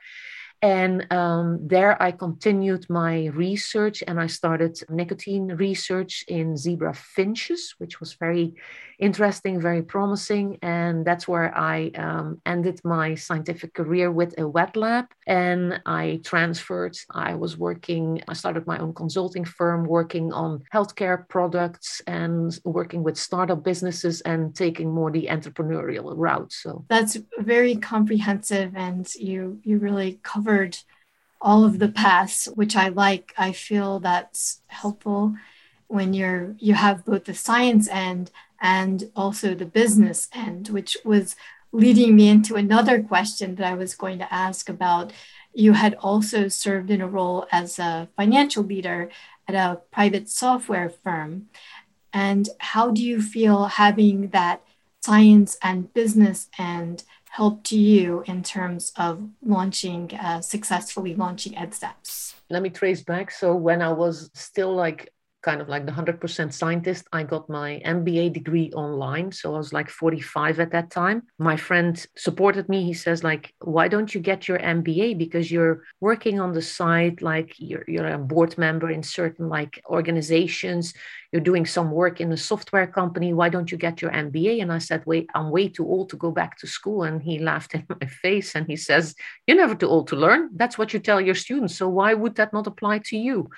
And 0.62 1.08
um, 1.12 1.60
there 1.66 2.02
I 2.02 2.12
continued 2.12 2.90
my 2.90 3.28
research 3.28 4.04
and 4.06 4.20
I 4.20 4.28
started 4.28 4.80
nicotine 4.90 5.48
research 5.48 6.26
in 6.28 6.58
zebra 6.58 6.94
finches, 6.94 7.76
which 7.78 8.00
was 8.00 8.14
very 8.14 8.56
interesting, 9.00 9.62
very 9.62 9.82
promising. 9.82 10.58
And 10.62 11.06
that's 11.06 11.28
where 11.28 11.58
I 11.58 11.92
um, 11.96 12.42
ended 12.46 12.82
my 12.84 13.16
scientific 13.16 13.74
career 13.74 14.12
with 14.12 14.38
a 14.38 14.48
wet 14.48 14.76
lab. 14.76 15.06
And 15.26 15.82
I 15.86 16.20
transferred, 16.24 16.98
I 17.12 17.36
was 17.36 17.58
working, 17.58 18.22
I 18.28 18.34
started 18.34 18.68
my 18.68 18.78
own 18.80 18.94
consulting 18.94 19.46
firm 19.46 19.86
working 19.86 20.34
on 20.34 20.64
healthcare 20.74 21.28
products 21.30 22.02
and 22.08 22.60
working 22.66 23.02
with 23.04 23.18
startup 23.18 23.64
businesses 23.64 24.20
and 24.22 24.54
taking 24.54 24.92
more 24.92 25.12
the 25.12 25.28
entrepreneurial 25.28 26.14
route. 26.18 26.52
So 26.52 26.86
that's 26.90 27.18
very 27.38 27.76
comprehensive 27.76 28.76
and 28.76 29.08
you 29.16 29.60
you 29.64 29.78
really 29.78 30.20
cover 30.24 30.49
covered 30.50 30.78
all 31.42 31.64
of 31.64 31.80
the 31.80 31.88
paths, 31.88 32.48
which 32.56 32.76
I 32.76 32.90
like. 32.90 33.34
I 33.38 33.52
feel 33.52 34.00
that's 34.00 34.62
helpful 34.68 35.36
when 35.88 36.14
you're 36.14 36.56
you 36.60 36.74
have 36.74 37.06
both 37.06 37.26
the 37.26 37.34
science 37.34 37.88
end 37.88 38.32
and 38.60 39.12
also 39.16 39.54
the 39.54 39.66
business 39.66 40.28
end, 40.34 40.70
which 40.70 40.98
was 41.06 41.36
leading 41.72 42.16
me 42.16 42.28
into 42.28 42.56
another 42.56 43.02
question 43.02 43.56
that 43.56 43.72
I 43.72 43.76
was 43.76 43.96
going 43.96 44.18
to 44.20 44.34
ask 44.34 44.70
about. 44.70 45.14
You 45.54 45.74
had 45.74 45.96
also 45.96 46.48
served 46.48 46.90
in 46.90 47.02
a 47.02 47.08
role 47.08 47.46
as 47.52 47.80
a 47.80 48.10
financial 48.18 48.64
leader 48.64 49.10
at 49.48 49.56
a 49.56 49.82
private 49.92 50.30
software 50.30 50.90
firm. 50.90 51.48
And 52.12 52.50
how 52.60 52.92
do 52.92 53.04
you 53.04 53.22
feel 53.22 53.66
having 53.66 54.30
that 54.30 54.62
science 55.02 55.58
and 55.62 55.94
business 55.94 56.50
end 56.58 57.04
helped 57.40 57.72
you 57.72 58.22
in 58.28 58.44
terms 58.44 58.92
of 58.98 59.14
launching, 59.42 60.12
uh, 60.22 60.42
successfully 60.42 61.16
launching 61.16 61.54
EdSnaps? 61.54 62.34
Let 62.50 62.62
me 62.62 62.70
trace 62.70 63.02
back. 63.02 63.32
So 63.32 63.56
when 63.56 63.82
I 63.82 63.94
was 63.94 64.30
still 64.34 64.76
like 64.76 65.14
kind 65.42 65.62
of 65.62 65.70
like 65.70 65.86
the 65.86 65.92
100% 65.92 66.54
scientist. 66.54 67.08
I 67.14 67.24
got 67.24 67.50
my 67.50 67.82
MBA 67.86 68.34
degree 68.34 68.72
online. 68.74 69.32
So 69.32 69.56
I 69.56 69.58
was 69.58 69.72
like 69.72 69.90
45 69.90 70.60
at 70.60 70.72
that 70.72 70.92
time. 70.92 71.24
My 71.38 71.56
friend 71.56 72.06
supported 72.18 72.68
me. 72.68 72.84
He 72.84 72.94
says, 72.94 73.24
like, 73.24 73.54
why 73.60 73.88
don't 73.88 74.14
you 74.14 74.20
get 74.20 74.48
your 74.48 74.60
MBA? 74.60 75.18
Because 75.18 75.52
you're 75.52 75.84
working 76.02 76.40
on 76.40 76.52
the 76.52 76.62
side, 76.62 77.22
like 77.22 77.54
you're, 77.58 77.86
you're 77.88 78.08
a 78.08 78.18
board 78.18 78.58
member 78.58 78.90
in 78.90 79.02
certain 79.02 79.48
like 79.48 79.82
organizations. 79.90 80.94
You're 81.32 81.42
doing 81.42 81.66
some 81.66 81.92
work 81.92 82.20
in 82.20 82.32
a 82.32 82.38
software 82.38 82.88
company. 82.88 83.34
Why 83.34 83.50
don't 83.50 83.72
you 83.72 83.78
get 83.78 84.02
your 84.02 84.12
MBA? 84.12 84.62
And 84.62 84.74
I 84.74 84.80
said, 84.80 85.04
wait, 85.06 85.30
I'm 85.36 85.52
way 85.52 85.70
too 85.70 85.88
old 85.88 86.10
to 86.10 86.18
go 86.18 86.32
back 86.32 86.58
to 86.60 86.68
school. 86.68 87.04
And 87.04 87.22
he 87.22 87.40
laughed 87.50 87.76
in 87.76 87.86
my 87.90 88.08
face 88.08 88.56
and 88.56 88.68
he 88.68 88.76
says, 88.76 89.16
you're 89.48 89.58
never 89.58 89.76
too 89.76 89.88
old 89.88 90.08
to 90.10 90.16
learn. 90.16 90.50
That's 90.56 90.78
what 90.78 90.94
you 90.94 91.00
tell 91.00 91.22
your 91.22 91.36
students. 91.36 91.78
So 91.78 91.88
why 91.88 92.14
would 92.14 92.36
that 92.36 92.52
not 92.52 92.68
apply 92.68 93.00
to 93.06 93.18
you? 93.18 93.50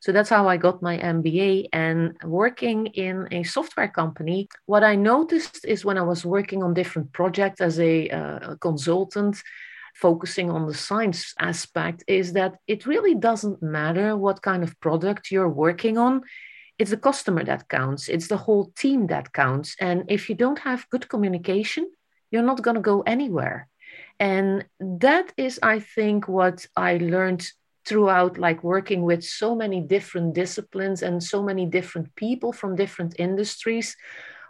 So 0.00 0.12
that's 0.12 0.30
how 0.30 0.48
I 0.48 0.56
got 0.56 0.82
my 0.82 0.98
MBA. 0.98 1.68
And 1.72 2.16
working 2.24 2.86
in 2.86 3.28
a 3.30 3.42
software 3.42 3.88
company, 3.88 4.48
what 4.66 4.84
I 4.84 4.94
noticed 4.96 5.64
is 5.64 5.84
when 5.84 5.98
I 5.98 6.02
was 6.02 6.24
working 6.24 6.62
on 6.62 6.74
different 6.74 7.12
projects 7.12 7.60
as 7.60 7.78
a, 7.80 8.08
uh, 8.10 8.54
consultant, 8.56 9.42
focusing 9.94 10.50
on 10.50 10.66
the 10.66 10.74
science 10.74 11.34
aspect, 11.40 12.04
is 12.06 12.34
that 12.34 12.56
it 12.66 12.86
really 12.86 13.14
doesn't 13.14 13.62
matter 13.62 14.16
what 14.16 14.42
kind 14.42 14.62
of 14.62 14.78
product 14.80 15.30
you're 15.30 15.48
working 15.48 15.96
on. 15.96 16.22
It's 16.78 16.90
the 16.90 16.98
customer 16.98 17.42
that 17.44 17.68
counts, 17.68 18.08
it's 18.08 18.28
the 18.28 18.36
whole 18.36 18.70
team 18.76 19.06
that 19.06 19.32
counts. 19.32 19.74
And 19.80 20.04
if 20.08 20.28
you 20.28 20.34
don't 20.34 20.58
have 20.58 20.90
good 20.90 21.08
communication, 21.08 21.90
you're 22.30 22.42
not 22.42 22.60
going 22.62 22.74
to 22.74 22.82
go 22.82 23.00
anywhere. 23.02 23.68
And 24.18 24.66
that 24.80 25.32
is, 25.36 25.58
I 25.62 25.80
think, 25.80 26.28
what 26.28 26.66
I 26.76 26.98
learned 26.98 27.50
throughout 27.86 28.36
like 28.38 28.62
working 28.64 29.02
with 29.02 29.22
so 29.22 29.54
many 29.54 29.80
different 29.80 30.34
disciplines 30.34 31.02
and 31.02 31.22
so 31.22 31.42
many 31.42 31.64
different 31.66 32.14
people 32.16 32.52
from 32.52 32.76
different 32.76 33.14
industries 33.18 33.96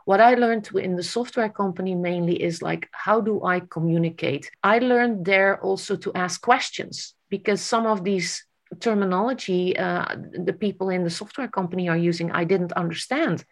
what 0.07 0.21
i 0.21 0.35
learned 0.35 0.69
in 0.75 0.97
the 0.97 1.02
software 1.02 1.49
company 1.49 1.95
mainly 1.95 2.40
is 2.43 2.62
like 2.62 2.88
how 2.93 3.21
do 3.21 3.45
i 3.45 3.61
communicate? 3.61 4.50
I 4.62 4.78
learned 4.78 5.25
there 5.25 5.61
also 5.61 5.97
to 5.97 6.12
ask 6.14 6.40
questions 6.40 7.14
because 7.28 7.61
some 7.61 7.87
of 7.87 8.05
these 8.05 8.47
terminology 8.81 9.76
uh, 9.76 10.07
the 10.49 10.52
people 10.52 10.88
in 10.90 11.05
the 11.05 11.11
software 11.11 11.49
company 11.49 11.88
are 11.88 11.97
using 12.11 12.31
i 12.33 12.45
didn't 12.45 12.73
understand 12.73 13.45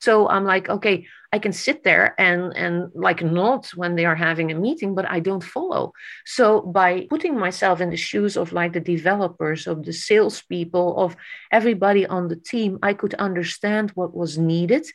so 0.00 0.28
i'm 0.28 0.44
like 0.44 0.68
okay 0.68 1.06
i 1.32 1.38
can 1.38 1.52
sit 1.52 1.84
there 1.84 2.14
and 2.18 2.56
and 2.56 2.90
like 2.94 3.22
not 3.22 3.66
when 3.74 3.96
they 3.96 4.04
are 4.04 4.14
having 4.14 4.50
a 4.50 4.54
meeting 4.54 4.94
but 4.94 5.08
i 5.10 5.20
don't 5.20 5.44
follow. 5.44 5.92
So 6.24 6.60
by 6.60 7.06
putting 7.10 7.38
myself 7.38 7.80
in 7.80 7.90
the 7.90 7.96
shoes 7.96 8.36
of 8.36 8.52
like 8.52 8.72
the 8.72 8.80
developers 8.80 9.66
of 9.66 9.84
the 9.84 9.92
salespeople 9.92 10.96
of 11.04 11.16
everybody 11.50 12.06
on 12.06 12.28
the 12.28 12.36
team 12.36 12.78
i 12.82 12.92
could 12.94 13.14
understand 13.14 13.90
what 13.94 14.14
was 14.14 14.38
needed. 14.38 14.86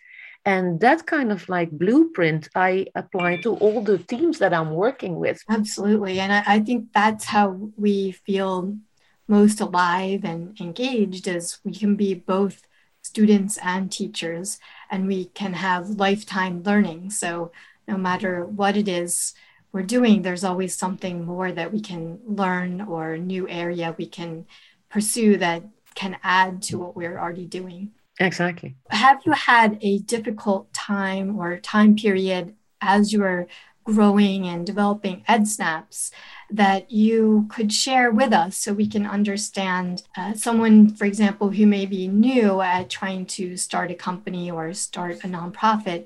And 0.46 0.80
that 0.80 1.06
kind 1.06 1.32
of 1.32 1.50
like 1.50 1.70
blueprint 1.72 2.50
i 2.56 2.88
apply 2.96 3.42
to 3.44 3.56
all 3.56 3.82
the 3.82 3.98
teams 3.98 4.40
that 4.40 4.54
i'm 4.54 4.72
working 4.72 5.16
with. 5.24 5.40
Absolutely. 5.50 6.20
And 6.20 6.32
i, 6.32 6.42
I 6.56 6.60
think 6.62 6.82
that's 6.94 7.26
how 7.26 7.48
we 7.78 8.12
feel 8.12 8.78
most 9.30 9.62
alive 9.62 10.26
and 10.26 10.60
engaged 10.60 11.28
is 11.28 11.60
we 11.64 11.74
can 11.74 11.96
be 11.96 12.14
both 12.16 12.64
students 13.02 13.58
and 13.64 13.92
teachers 13.92 14.60
and 14.90 15.08
we 15.08 15.26
can 15.26 15.54
have 15.54 15.90
lifetime 15.90 16.64
learning. 16.64 17.12
So 17.12 17.52
no 17.88 17.98
matter 17.98 18.46
what 18.46 18.78
it 18.78 18.88
is 18.88 19.34
we're 19.72 19.84
doing 19.84 20.22
there's 20.22 20.44
always 20.44 20.76
something 20.76 21.26
more 21.26 21.52
that 21.52 21.72
we 21.72 21.82
can 21.82 22.20
learn 22.26 22.82
or 22.82 23.14
a 23.14 23.20
new 23.20 23.48
area 23.48 23.96
we 23.98 24.06
can 24.06 24.46
pursue 24.90 25.38
that 25.38 25.64
can 25.96 26.18
add 26.24 26.62
to 26.62 26.78
what 26.78 26.96
we're 26.96 27.20
already 27.20 27.46
doing. 27.46 27.92
Exactly. 28.20 28.76
Have 28.90 29.22
you 29.26 29.34
had 29.34 29.78
a 29.82 30.00
difficult 30.00 30.74
time 30.74 31.38
or 31.38 31.58
time 31.60 31.96
period 31.96 32.56
as 32.82 33.14
you 33.14 33.20
were 33.20 33.48
growing 33.84 34.48
and 34.48 34.66
developing 34.66 35.24
EdSnaps 35.28 36.12
that 36.52 36.92
you 36.92 37.48
could 37.50 37.72
share 37.72 38.12
with 38.12 38.34
us 38.34 38.58
so 38.58 38.74
we 38.74 38.88
can 38.88 39.06
understand 39.06 40.04
uh, 40.18 40.34
someone, 40.34 40.90
for 40.96 41.06
example, 41.06 41.50
who 41.50 41.68
may 41.68 41.86
be 41.86 42.08
new 42.08 42.62
at 42.62 42.90
trying 42.90 43.26
to 43.26 43.56
start 43.58 43.92
a 43.92 43.96
company 43.96 44.50
or 44.50 44.74
start 44.74 45.24
a 45.24 45.28
nonprofit? 45.28 46.06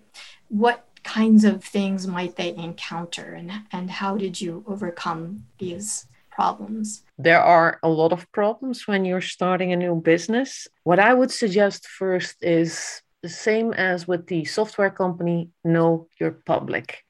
What 0.50 0.86
kinds 1.04 1.44
of 1.44 1.64
things 1.64 2.08
might 2.08 2.36
they 2.36 2.56
encounter 2.56 3.34
and, 3.34 3.52
and 3.72 3.90
how 3.90 4.18
did 4.18 4.40
you 4.40 4.64
overcome 4.68 5.46
these 5.60 6.08
problems? 6.32 7.04
There 7.18 7.42
are 7.42 7.80
a 7.84 7.90
lot 7.90 8.12
of 8.12 8.32
problems 8.32 8.88
when 8.88 9.06
you're 9.06 9.22
starting 9.22 9.72
a 9.72 9.78
new 9.78 9.96
business. 9.96 10.68
What 10.84 11.00
I 11.00 11.14
would 11.14 11.32
suggest 11.32 11.88
first 11.88 12.38
is 12.42 13.02
the 13.22 13.30
same 13.30 13.74
as 13.74 14.08
with 14.08 14.28
the 14.28 14.46
software 14.46 14.90
company 14.90 15.50
know 15.64 16.08
your 16.20 16.32
public 16.32 17.04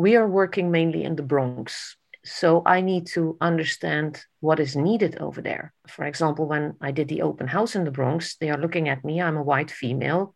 we 0.00 0.16
are 0.16 0.26
working 0.26 0.70
mainly 0.70 1.04
in 1.04 1.16
the 1.16 1.22
Bronx. 1.22 1.96
So 2.24 2.62
I 2.66 2.82
need 2.82 3.06
to 3.08 3.36
understand 3.40 4.22
what 4.40 4.60
is 4.60 4.76
needed 4.76 5.18
over 5.18 5.40
there. 5.40 5.72
For 5.88 6.04
example, 6.04 6.46
when 6.46 6.74
I 6.80 6.90
did 6.90 7.08
the 7.08 7.22
open 7.22 7.48
house 7.48 7.74
in 7.74 7.84
the 7.84 7.90
Bronx, 7.90 8.36
they 8.36 8.50
are 8.50 8.58
looking 8.58 8.88
at 8.88 9.04
me. 9.04 9.20
I'm 9.20 9.36
a 9.36 9.42
white 9.42 9.70
female. 9.70 10.34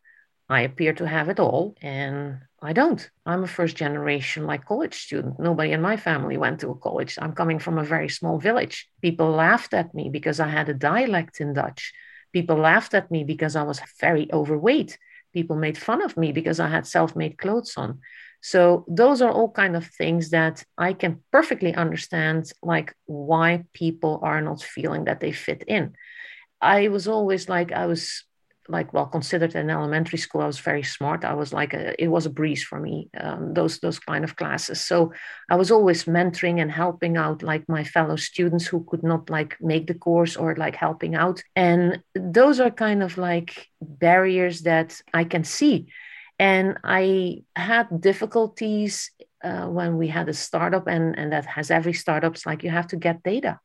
I 0.48 0.62
appear 0.62 0.92
to 0.94 1.08
have 1.08 1.30
it 1.30 1.40
all, 1.40 1.74
and 1.80 2.40
I 2.60 2.74
don't. 2.74 3.10
I'm 3.24 3.44
a 3.44 3.46
first 3.48 3.76
generation, 3.76 4.46
like 4.46 4.66
college 4.66 4.94
student. 4.94 5.40
Nobody 5.40 5.72
in 5.72 5.80
my 5.80 5.96
family 5.96 6.36
went 6.36 6.60
to 6.60 6.70
a 6.70 6.74
college. 6.74 7.18
I'm 7.20 7.32
coming 7.32 7.58
from 7.58 7.78
a 7.78 7.84
very 7.84 8.10
small 8.10 8.38
village. 8.38 8.88
People 9.00 9.30
laughed 9.30 9.72
at 9.72 9.94
me 9.94 10.10
because 10.10 10.40
I 10.40 10.48
had 10.48 10.68
a 10.68 10.74
dialect 10.74 11.40
in 11.40 11.54
Dutch. 11.54 11.94
People 12.32 12.56
laughed 12.56 12.92
at 12.94 13.10
me 13.10 13.24
because 13.24 13.56
I 13.56 13.62
was 13.62 13.80
very 14.00 14.30
overweight. 14.32 14.98
People 15.32 15.56
made 15.56 15.78
fun 15.78 16.02
of 16.02 16.16
me 16.16 16.32
because 16.32 16.60
I 16.60 16.68
had 16.68 16.86
self 16.86 17.16
made 17.16 17.38
clothes 17.38 17.74
on. 17.76 18.00
So 18.44 18.84
those 18.86 19.22
are 19.22 19.32
all 19.32 19.50
kind 19.50 19.74
of 19.74 19.86
things 19.86 20.28
that 20.30 20.62
I 20.76 20.92
can 20.92 21.22
perfectly 21.32 21.74
understand, 21.74 22.52
like 22.62 22.94
why 23.06 23.64
people 23.72 24.20
are 24.22 24.42
not 24.42 24.60
feeling 24.60 25.04
that 25.04 25.20
they 25.20 25.32
fit 25.32 25.64
in. 25.66 25.94
I 26.60 26.88
was 26.88 27.08
always 27.08 27.48
like, 27.48 27.72
I 27.72 27.86
was 27.86 28.22
like 28.68 28.94
well 28.94 29.06
considered 29.06 29.54
in 29.54 29.68
elementary 29.68 30.16
school 30.16 30.40
i 30.40 30.46
was 30.46 30.58
very 30.58 30.82
smart. 30.82 31.22
I 31.22 31.34
was 31.34 31.52
like 31.52 31.74
a, 31.74 32.02
it 32.02 32.08
was 32.08 32.24
a 32.24 32.30
breeze 32.30 32.64
for 32.64 32.80
me 32.80 33.10
um, 33.20 33.52
those 33.52 33.78
those 33.80 33.98
kind 33.98 34.24
of 34.24 34.36
classes. 34.36 34.80
So 34.82 35.12
i 35.50 35.56
was 35.56 35.70
always 35.70 36.04
mentoring 36.04 36.60
and 36.60 36.70
helping 36.72 37.16
out 37.16 37.42
like 37.42 37.68
my 37.68 37.84
fellow 37.84 38.16
students 38.16 38.66
who 38.66 38.84
could 38.88 39.02
not 39.02 39.28
like 39.28 39.56
make 39.60 39.86
the 39.86 40.00
course 40.06 40.36
or 40.36 40.56
like 40.56 40.76
helping 40.76 41.14
out. 41.14 41.42
And 41.56 42.02
those 42.14 42.58
are 42.60 42.70
kind 42.70 43.02
of 43.02 43.18
like 43.18 43.68
barriers 43.82 44.62
that 44.62 45.00
i 45.12 45.24
can 45.24 45.44
see 45.44 45.86
and 46.38 46.76
i 46.84 47.42
had 47.56 48.00
difficulties 48.00 49.10
uh, 49.44 49.66
when 49.66 49.98
we 49.98 50.08
had 50.08 50.28
a 50.28 50.32
startup 50.32 50.86
and 50.86 51.18
and 51.18 51.32
that 51.32 51.44
has 51.44 51.70
every 51.70 51.92
startups 51.92 52.46
like 52.46 52.64
you 52.64 52.70
have 52.70 52.86
to 52.88 52.96
get 52.96 53.22
data. 53.22 53.60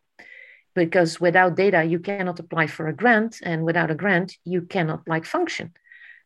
Because 0.75 1.19
without 1.19 1.55
data 1.55 1.83
you 1.83 1.99
cannot 1.99 2.39
apply 2.39 2.67
for 2.67 2.87
a 2.87 2.93
grant 2.93 3.39
and 3.41 3.63
without 3.63 3.89
a 3.89 3.95
grant 3.95 4.37
you 4.43 4.61
cannot 4.61 5.07
like 5.07 5.25
function. 5.25 5.73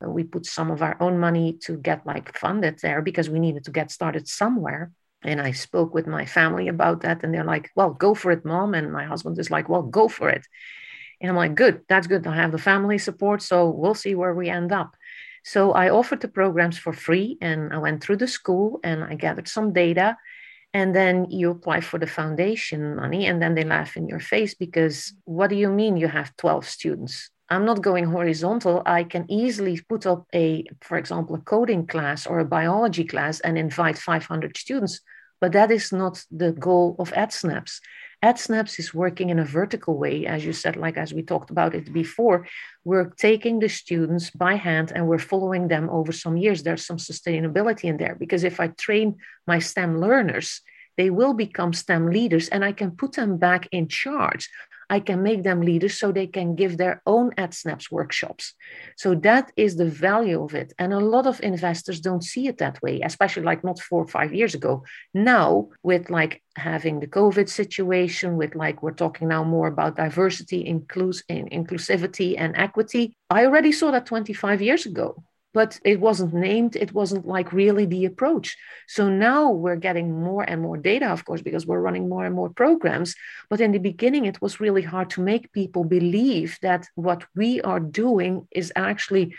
Uh, 0.04 0.10
we 0.10 0.24
put 0.24 0.46
some 0.46 0.72
of 0.72 0.82
our 0.82 0.98
own 1.00 1.20
money 1.20 1.54
to 1.66 1.78
get 1.78 2.06
like 2.06 2.38
funded 2.38 2.80
there 2.80 3.02
because 3.02 3.30
we 3.30 3.40
needed 3.40 3.64
to 3.66 3.72
get 3.72 3.92
started 3.92 4.28
somewhere. 4.28 4.92
And 5.22 5.40
i 5.40 5.52
spoke 5.52 5.94
with 5.94 6.08
my 6.08 6.26
family 6.26 6.68
about 6.68 7.02
that 7.02 7.24
and 7.24 7.34
they're 7.34 7.52
like 7.56 7.70
well 7.76 7.92
go 7.92 8.16
for 8.16 8.32
it 8.32 8.44
mom. 8.44 8.74
And 8.74 8.92
my 8.92 9.06
husband 9.06 9.38
is 9.38 9.52
like 9.52 9.70
well 9.70 9.84
go 9.84 10.08
for 10.08 10.30
it. 10.30 10.46
And 11.22 11.30
i'm 11.30 11.38
like 11.38 11.56
good. 11.56 11.82
That's 11.88 12.08
good 12.08 12.26
i 12.26 12.36
have 12.36 12.52
the 12.52 12.58
family 12.72 12.98
support. 12.98 13.44
So 13.44 13.70
we'll 13.70 14.02
see 14.04 14.16
where 14.16 14.34
we 14.34 14.50
end 14.50 14.72
up 14.72 14.96
so 15.44 15.72
i 15.74 15.90
offered 15.90 16.22
the 16.22 16.28
programs 16.28 16.78
for 16.78 16.94
free 16.94 17.38
and 17.42 17.74
i 17.74 17.78
went 17.78 18.02
through 18.02 18.18
the 18.18 18.28
school 18.28 18.80
and 18.84 19.04
i 19.04 19.16
gathered 19.16 19.48
some 19.48 19.74
data 19.74 20.18
and 20.76 20.96
then 20.96 21.30
you 21.30 21.52
apply 21.52 21.80
for 21.82 22.00
the 22.00 22.08
foundation 22.08 22.96
money 22.96 23.28
and 23.28 23.42
then 23.42 23.54
they 23.54 23.64
laugh 23.64 23.96
in 23.96 24.08
your 24.08 24.20
face 24.20 24.56
because 24.56 25.14
what 25.26 25.50
do 25.50 25.56
you 25.56 25.70
mean 25.70 25.98
you 25.98 26.08
have 26.08 26.36
12 26.38 26.68
students 26.68 27.30
i'm 27.50 27.66
not 27.66 27.82
going 27.82 28.06
horizontal 28.06 28.82
i 28.86 29.04
can 29.04 29.26
easily 29.30 29.80
put 29.90 30.06
up 30.06 30.26
a 30.34 30.66
for 30.82 30.98
example 30.98 31.36
a 31.36 31.42
coding 31.42 31.86
class 31.86 32.26
or 32.26 32.40
a 32.40 32.46
biology 32.46 33.04
class 33.04 33.40
and 33.42 33.58
invite 33.58 33.98
500 33.98 34.58
students 34.58 35.02
but 35.44 35.52
that 35.52 35.72
is 35.72 35.92
not 35.92 36.24
the 36.32 36.54
goal 36.54 36.96
of 37.00 37.12
EdSnaps. 37.12 37.82
EdSnaps 38.24 38.80
is 38.80 38.94
working 38.94 39.30
in 39.30 39.40
a 39.40 39.44
vertical 39.44 39.98
way, 39.98 40.26
as 40.26 40.46
you 40.46 40.54
said, 40.54 40.78
like 40.78 40.96
as 40.96 41.14
we 41.14 41.22
talked 41.22 41.50
about 41.50 41.76
it 41.76 41.92
before. 41.92 42.48
We're 42.86 43.10
taking 43.10 43.60
the 43.60 43.68
students 43.68 44.30
by 44.30 44.56
hand 44.56 44.94
and 44.96 45.08
we're 45.08 45.20
following 45.20 45.68
them 45.68 45.90
over 45.90 46.14
some 46.14 46.38
years. 46.38 46.64
There's 46.64 46.86
some 46.86 46.98
sustainability 46.98 47.86
in 47.86 47.98
there 47.98 48.16
because 48.16 48.46
if 48.46 48.62
I 48.62 48.68
train 48.68 49.18
my 49.46 49.60
STEM 49.60 50.00
learners, 50.00 50.62
they 50.96 51.10
will 51.10 51.34
become 51.34 51.74
STEM 51.74 52.12
leaders 52.12 52.48
and 52.48 52.64
I 52.64 52.72
can 52.72 52.92
put 52.92 53.14
them 53.14 53.38
back 53.38 53.68
in 53.72 53.90
charge. 53.90 54.50
I 54.96 55.00
can 55.00 55.24
make 55.24 55.42
them 55.44 55.62
leaders 55.62 55.96
so 55.98 56.12
they 56.12 56.30
can 56.38 56.50
give 56.62 56.74
their 56.78 56.96
own 57.14 57.28
EdSnaps 57.44 57.86
workshops. 57.98 58.54
So 58.96 59.16
that 59.30 59.46
is 59.66 59.72
the 59.76 59.90
value 60.10 60.40
of 60.44 60.54
it. 60.62 60.70
And 60.78 60.94
a 60.94 61.08
lot 61.14 61.26
of 61.26 61.42
investors 61.42 62.00
don't 62.00 62.24
see 62.32 62.44
it 62.52 62.60
that 62.60 62.78
way, 62.84 62.96
especially 63.02 63.46
like 63.52 63.64
not 63.64 63.80
four 63.80 64.02
or 64.04 64.12
five 64.18 64.32
years 64.40 64.54
ago. 64.60 64.74
Now, 65.34 65.70
with 65.90 66.12
like 66.20 66.34
having 66.56 67.00
the 67.00 67.14
COVID 67.20 67.50
situation, 67.50 68.38
with 68.38 68.54
like 68.64 68.84
we're 68.84 69.02
talking 69.04 69.28
now 69.30 69.44
more 69.44 69.68
about 69.68 69.96
diversity, 70.06 70.60
inclus- 70.74 71.26
inclusivity, 71.60 72.30
and 72.38 72.56
equity, 72.56 73.04
I 73.38 73.40
already 73.46 73.72
saw 73.72 73.90
that 73.92 74.06
25 74.06 74.62
years 74.62 74.86
ago 74.86 75.24
but 75.54 75.80
it 75.86 76.00
wasn't 76.00 76.34
named 76.34 76.76
it 76.76 76.94
wasn't 76.94 77.26
like 77.28 77.54
really 77.54 77.86
the 77.86 78.06
approach. 78.06 78.58
So 78.88 79.10
now 79.10 79.52
we're 79.52 79.76
getting 79.76 80.12
more 80.12 80.44
and 80.44 80.62
more 80.62 80.78
data 80.78 81.08
of 81.08 81.26
course 81.26 81.42
because 81.42 81.66
we're 81.66 81.80
running 81.80 82.10
more 82.10 82.26
and 82.26 82.36
more 82.36 82.50
programs 82.50 83.16
but 83.50 83.62
in 83.62 83.72
the 83.72 83.80
beginning 83.80 84.26
it 84.26 84.42
was 84.42 84.60
really 84.60 84.82
hard 84.82 85.10
to 85.12 85.22
make 85.22 85.52
people 85.52 85.84
believe 85.84 86.58
that 86.62 86.88
what 86.96 87.26
we 87.36 87.62
are 87.62 87.80
doing 87.80 88.48
is 88.52 88.72
actually 88.76 89.36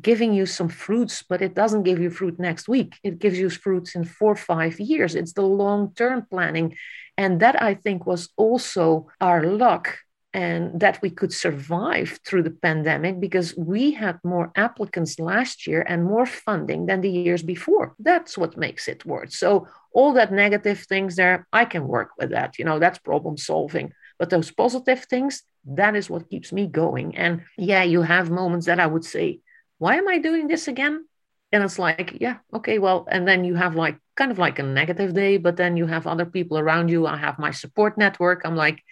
giving 0.00 0.34
you 0.34 0.44
some 0.44 0.68
fruits 0.68 1.22
but 1.22 1.40
it 1.40 1.54
doesn't 1.54 1.84
give 1.84 2.00
you 2.00 2.10
fruit 2.10 2.38
next 2.38 2.68
week. 2.68 2.96
It 3.02 3.18
gives 3.18 3.38
you 3.38 3.48
fruits 3.50 3.94
in 3.94 4.04
4 4.04 4.32
or 4.32 4.36
5 4.36 4.80
years. 4.80 5.14
It's 5.14 5.32
the 5.32 5.42
long 5.42 5.92
term 5.94 6.26
planning. 6.30 6.76
And 7.16 7.38
that 7.40 7.62
i 7.62 7.74
think 7.74 8.06
was 8.06 8.28
also 8.36 9.06
our 9.20 9.44
luck 9.44 9.98
and 10.34 10.80
that 10.80 11.00
we 11.00 11.10
could 11.10 11.32
survive 11.32 12.18
through 12.26 12.42
the 12.42 12.50
pandemic 12.50 13.20
because 13.20 13.56
we 13.56 13.92
had 13.92 14.18
more 14.24 14.50
applicants 14.56 15.20
last 15.20 15.64
year 15.64 15.82
and 15.86 16.04
more 16.04 16.26
funding 16.26 16.86
than 16.86 17.00
the 17.00 17.08
years 17.08 17.40
before. 17.40 17.94
That's 18.00 18.36
what 18.36 18.56
makes 18.56 18.88
it 18.88 19.06
work. 19.06 19.30
So 19.30 19.68
all 19.92 20.12
that 20.14 20.32
negative 20.32 20.80
things 20.80 21.14
there, 21.14 21.46
I 21.52 21.64
can 21.64 21.86
work 21.86 22.10
with 22.18 22.30
that. 22.30 22.58
You 22.58 22.64
know, 22.64 22.80
that's 22.80 22.98
problem 22.98 23.36
solving. 23.36 23.92
But 24.18 24.30
those 24.30 24.50
positive 24.50 25.04
things, 25.04 25.44
that 25.66 25.94
is 25.94 26.10
what 26.10 26.28
keeps 26.28 26.52
me 26.52 26.66
going. 26.66 27.16
And 27.16 27.42
yeah, 27.56 27.84
you 27.84 28.02
have 28.02 28.28
moments 28.28 28.66
that 28.66 28.80
I 28.80 28.88
would 28.88 29.04
say, 29.04 29.38
why 29.78 29.96
am 29.96 30.08
I 30.08 30.18
doing 30.18 30.48
this 30.48 30.66
again? 30.66 31.06
And 31.52 31.62
it's 31.62 31.78
like, 31.78 32.18
yeah, 32.20 32.38
okay, 32.52 32.80
well, 32.80 33.06
and 33.08 33.28
then 33.28 33.44
you 33.44 33.54
have 33.54 33.76
like 33.76 33.98
kind 34.16 34.32
of 34.32 34.38
like 34.40 34.58
a 34.58 34.64
negative 34.64 35.14
day, 35.14 35.36
but 35.36 35.56
then 35.56 35.76
you 35.76 35.86
have 35.86 36.08
other 36.08 36.26
people 36.26 36.58
around 36.58 36.88
you. 36.88 37.06
I 37.06 37.16
have 37.16 37.38
my 37.38 37.52
support 37.52 37.96
network. 37.96 38.42
I'm 38.44 38.56
like, 38.56 38.82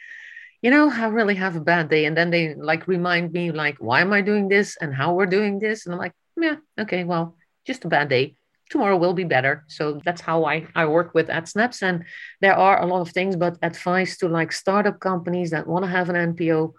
you 0.62 0.70
know, 0.70 0.88
I 0.90 1.06
really 1.06 1.34
have 1.34 1.56
a 1.56 1.60
bad 1.60 1.90
day. 1.90 2.04
And 2.04 2.16
then 2.16 2.30
they 2.30 2.54
like 2.54 2.86
remind 2.86 3.32
me, 3.32 3.50
like, 3.50 3.76
why 3.78 4.00
am 4.00 4.12
I 4.12 4.22
doing 4.22 4.48
this 4.48 4.76
and 4.80 4.94
how 4.94 5.12
we're 5.14 5.26
doing 5.26 5.58
this? 5.58 5.84
And 5.84 5.94
I'm 5.94 5.98
like, 5.98 6.12
yeah, 6.40 6.56
okay, 6.78 7.04
well, 7.04 7.36
just 7.66 7.84
a 7.84 7.88
bad 7.88 8.08
day. 8.08 8.36
Tomorrow 8.70 8.96
will 8.96 9.12
be 9.12 9.24
better. 9.24 9.64
So 9.68 10.00
that's 10.04 10.20
how 10.20 10.44
I, 10.44 10.66
I 10.74 10.86
work 10.86 11.14
with 11.14 11.28
EdSnaps. 11.28 11.82
And 11.82 12.04
there 12.40 12.54
are 12.54 12.80
a 12.80 12.86
lot 12.86 13.02
of 13.02 13.10
things, 13.10 13.36
but 13.36 13.58
advice 13.60 14.16
to 14.18 14.28
like 14.28 14.52
startup 14.52 15.00
companies 15.00 15.50
that 15.50 15.66
want 15.66 15.84
to 15.84 15.90
have 15.90 16.08
an 16.08 16.34
NPO, 16.34 16.72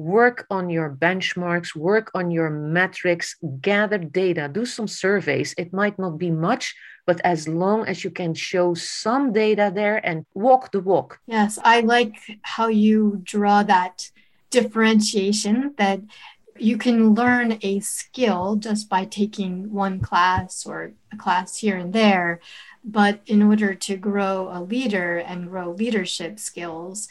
work 0.00 0.46
on 0.50 0.70
your 0.70 0.90
benchmarks, 0.90 1.76
work 1.76 2.10
on 2.14 2.30
your 2.30 2.48
metrics, 2.48 3.36
gather 3.60 3.98
data, 3.98 4.48
do 4.48 4.64
some 4.64 4.88
surveys. 4.88 5.54
It 5.58 5.72
might 5.72 5.98
not 5.98 6.16
be 6.16 6.30
much, 6.30 6.74
but 7.06 7.20
as 7.22 7.46
long 7.46 7.86
as 7.86 8.02
you 8.02 8.10
can 8.10 8.32
show 8.32 8.72
some 8.74 9.32
data 9.32 9.70
there 9.74 10.04
and 10.04 10.24
walk 10.32 10.72
the 10.72 10.80
walk. 10.80 11.20
Yes, 11.26 11.58
I 11.62 11.80
like 11.80 12.16
how 12.42 12.68
you 12.68 13.20
draw 13.22 13.62
that 13.62 14.10
differentiation 14.50 15.74
that 15.76 16.00
you 16.60 16.76
can 16.76 17.14
learn 17.14 17.58
a 17.62 17.80
skill 17.80 18.56
just 18.56 18.88
by 18.88 19.04
taking 19.04 19.72
one 19.72 20.00
class 20.00 20.66
or 20.66 20.92
a 21.12 21.16
class 21.16 21.56
here 21.56 21.76
and 21.76 21.92
there. 21.92 22.40
But 22.84 23.20
in 23.26 23.42
order 23.42 23.74
to 23.74 23.96
grow 23.96 24.48
a 24.52 24.62
leader 24.62 25.18
and 25.18 25.48
grow 25.48 25.70
leadership 25.70 26.38
skills, 26.38 27.08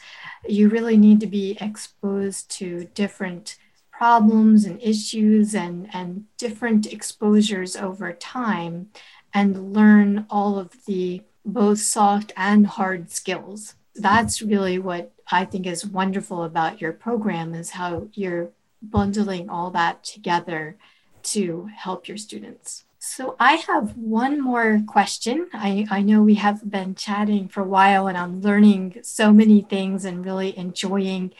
you 0.48 0.68
really 0.68 0.96
need 0.96 1.20
to 1.20 1.26
be 1.26 1.56
exposed 1.60 2.50
to 2.58 2.84
different 2.94 3.56
problems 3.90 4.64
and 4.64 4.80
issues 4.82 5.54
and, 5.54 5.88
and 5.92 6.24
different 6.38 6.92
exposures 6.92 7.76
over 7.76 8.12
time 8.12 8.90
and 9.34 9.74
learn 9.74 10.26
all 10.30 10.58
of 10.58 10.84
the 10.86 11.22
both 11.44 11.78
soft 11.78 12.32
and 12.36 12.66
hard 12.66 13.10
skills. 13.10 13.74
That's 13.94 14.42
really 14.42 14.78
what 14.78 15.12
I 15.30 15.44
think 15.44 15.66
is 15.66 15.86
wonderful 15.86 16.42
about 16.44 16.80
your 16.80 16.92
program 16.92 17.54
is 17.54 17.70
how 17.70 18.08
you're 18.14 18.50
bundling 18.82 19.48
all 19.48 19.70
that 19.70 20.04
together 20.04 20.76
to 21.22 21.68
help 21.74 22.08
your 22.08 22.16
students. 22.16 22.84
So 22.98 23.34
I 23.40 23.54
have 23.54 23.96
one 23.96 24.40
more 24.40 24.82
question. 24.86 25.48
I, 25.54 25.86
I 25.90 26.02
know 26.02 26.22
we 26.22 26.34
have 26.34 26.70
been 26.70 26.94
chatting 26.94 27.48
for 27.48 27.62
a 27.62 27.68
while 27.68 28.06
and 28.08 28.16
I'm 28.16 28.42
learning 28.42 29.00
so 29.02 29.32
many 29.32 29.62
things 29.62 30.04
and 30.04 30.24
really 30.24 30.56
enjoying 30.56 31.32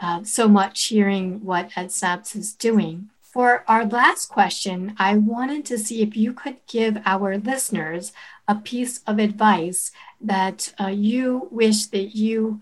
uh, 0.00 0.22
so 0.22 0.46
much 0.46 0.84
hearing 0.84 1.44
what 1.44 1.70
EdSnaps 1.70 2.36
is 2.36 2.54
doing. 2.54 3.10
For 3.20 3.64
our 3.66 3.84
last 3.84 4.28
question, 4.28 4.94
I 4.96 5.16
wanted 5.16 5.64
to 5.66 5.78
see 5.78 6.02
if 6.02 6.16
you 6.16 6.32
could 6.32 6.58
give 6.68 6.98
our 7.04 7.36
listeners 7.36 8.12
a 8.46 8.54
piece 8.54 9.00
of 9.06 9.18
advice 9.18 9.90
that 10.20 10.72
uh, 10.80 10.86
you 10.86 11.48
wish 11.50 11.86
that 11.86 12.16
you 12.16 12.60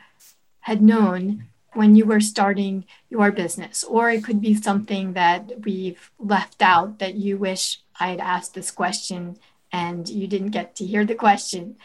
had 0.61 0.83
known 0.83 1.45
when 1.77 1.95
you 1.97 2.07
were 2.07 2.21
starting 2.21 2.85
your 3.11 3.31
business, 3.31 3.85
or 3.85 4.11
it 4.11 4.25
could 4.25 4.41
be 4.41 4.55
something 4.55 5.13
that 5.13 5.65
we've 5.65 6.11
left 6.19 6.63
out 6.63 6.99
that 6.99 7.15
you 7.15 7.37
wish 7.39 7.81
I 8.01 8.09
had 8.09 8.21
asked 8.21 8.55
this 8.55 8.71
question 8.71 9.39
and 9.73 10.09
you 10.09 10.27
didn't 10.27 10.51
get 10.51 10.75
to 10.77 10.87
hear 10.87 11.05
the 11.05 11.15
question. 11.15 11.77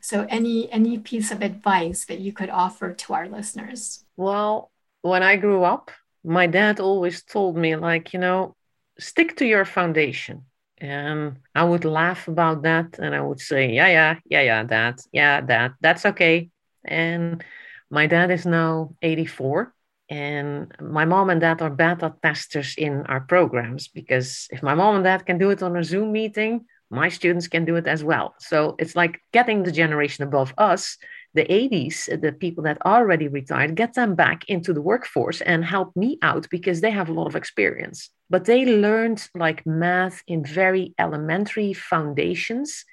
So 0.00 0.26
any 0.28 0.70
any 0.72 0.98
piece 0.98 1.30
of 1.30 1.42
advice 1.42 2.04
that 2.06 2.20
you 2.20 2.32
could 2.32 2.50
offer 2.50 2.92
to 2.92 3.14
our 3.14 3.28
listeners? 3.28 4.04
Well, 4.16 4.70
when 5.02 5.22
I 5.22 5.36
grew 5.36 5.64
up, 5.64 5.90
my 6.24 6.46
dad 6.46 6.80
always 6.80 7.22
told 7.22 7.56
me 7.56 7.76
like, 7.76 8.12
you 8.12 8.18
know, 8.18 8.56
stick 8.98 9.36
to 9.36 9.46
your 9.46 9.64
foundation. 9.64 10.44
And 10.80 11.38
I 11.54 11.64
would 11.64 11.84
laugh 11.84 12.28
about 12.28 12.62
that 12.62 12.98
and 12.98 13.14
I 13.14 13.20
would 13.20 13.40
say, 13.40 13.72
yeah, 13.72 13.88
yeah, 13.88 14.14
yeah, 14.26 14.42
yeah, 14.42 14.62
dad, 14.62 15.00
yeah, 15.12 15.40
dad, 15.40 15.74
that's 15.80 16.06
okay. 16.06 16.50
And 16.84 17.42
my 17.90 18.06
dad 18.06 18.30
is 18.30 18.46
now 18.46 18.94
84 19.02 19.74
and 20.10 20.72
my 20.80 21.04
mom 21.04 21.30
and 21.30 21.40
dad 21.40 21.60
are 21.60 21.70
beta 21.70 22.14
testers 22.22 22.74
in 22.78 23.04
our 23.06 23.20
programs 23.20 23.88
because 23.88 24.46
if 24.50 24.62
my 24.62 24.74
mom 24.74 24.96
and 24.96 25.04
dad 25.04 25.26
can 25.26 25.38
do 25.38 25.50
it 25.50 25.62
on 25.62 25.76
a 25.76 25.84
Zoom 25.84 26.12
meeting, 26.12 26.64
my 26.90 27.10
students 27.10 27.48
can 27.48 27.64
do 27.66 27.76
it 27.76 27.86
as 27.86 28.02
well. 28.02 28.34
So 28.38 28.74
it's 28.78 28.96
like 28.96 29.20
getting 29.32 29.62
the 29.62 29.72
generation 29.72 30.24
above 30.24 30.54
us. 30.56 30.96
the 31.34 31.44
80s, 31.44 32.06
the 32.20 32.32
people 32.32 32.64
that 32.64 32.78
are 32.82 33.02
already 33.02 33.28
retired, 33.28 33.74
get 33.74 33.92
them 33.94 34.14
back 34.14 34.48
into 34.48 34.72
the 34.72 34.80
workforce 34.80 35.40
and 35.42 35.62
help 35.64 35.94
me 35.94 36.18
out 36.22 36.48
because 36.50 36.80
they 36.80 36.90
have 36.90 37.10
a 37.10 37.12
lot 37.12 37.26
of 37.26 37.36
experience. 37.36 38.10
But 38.30 38.46
they 38.46 38.64
learned 38.64 39.28
like 39.34 39.66
math 39.66 40.22
in 40.26 40.42
very 40.44 40.94
elementary 40.98 41.74
foundations. 41.74 42.84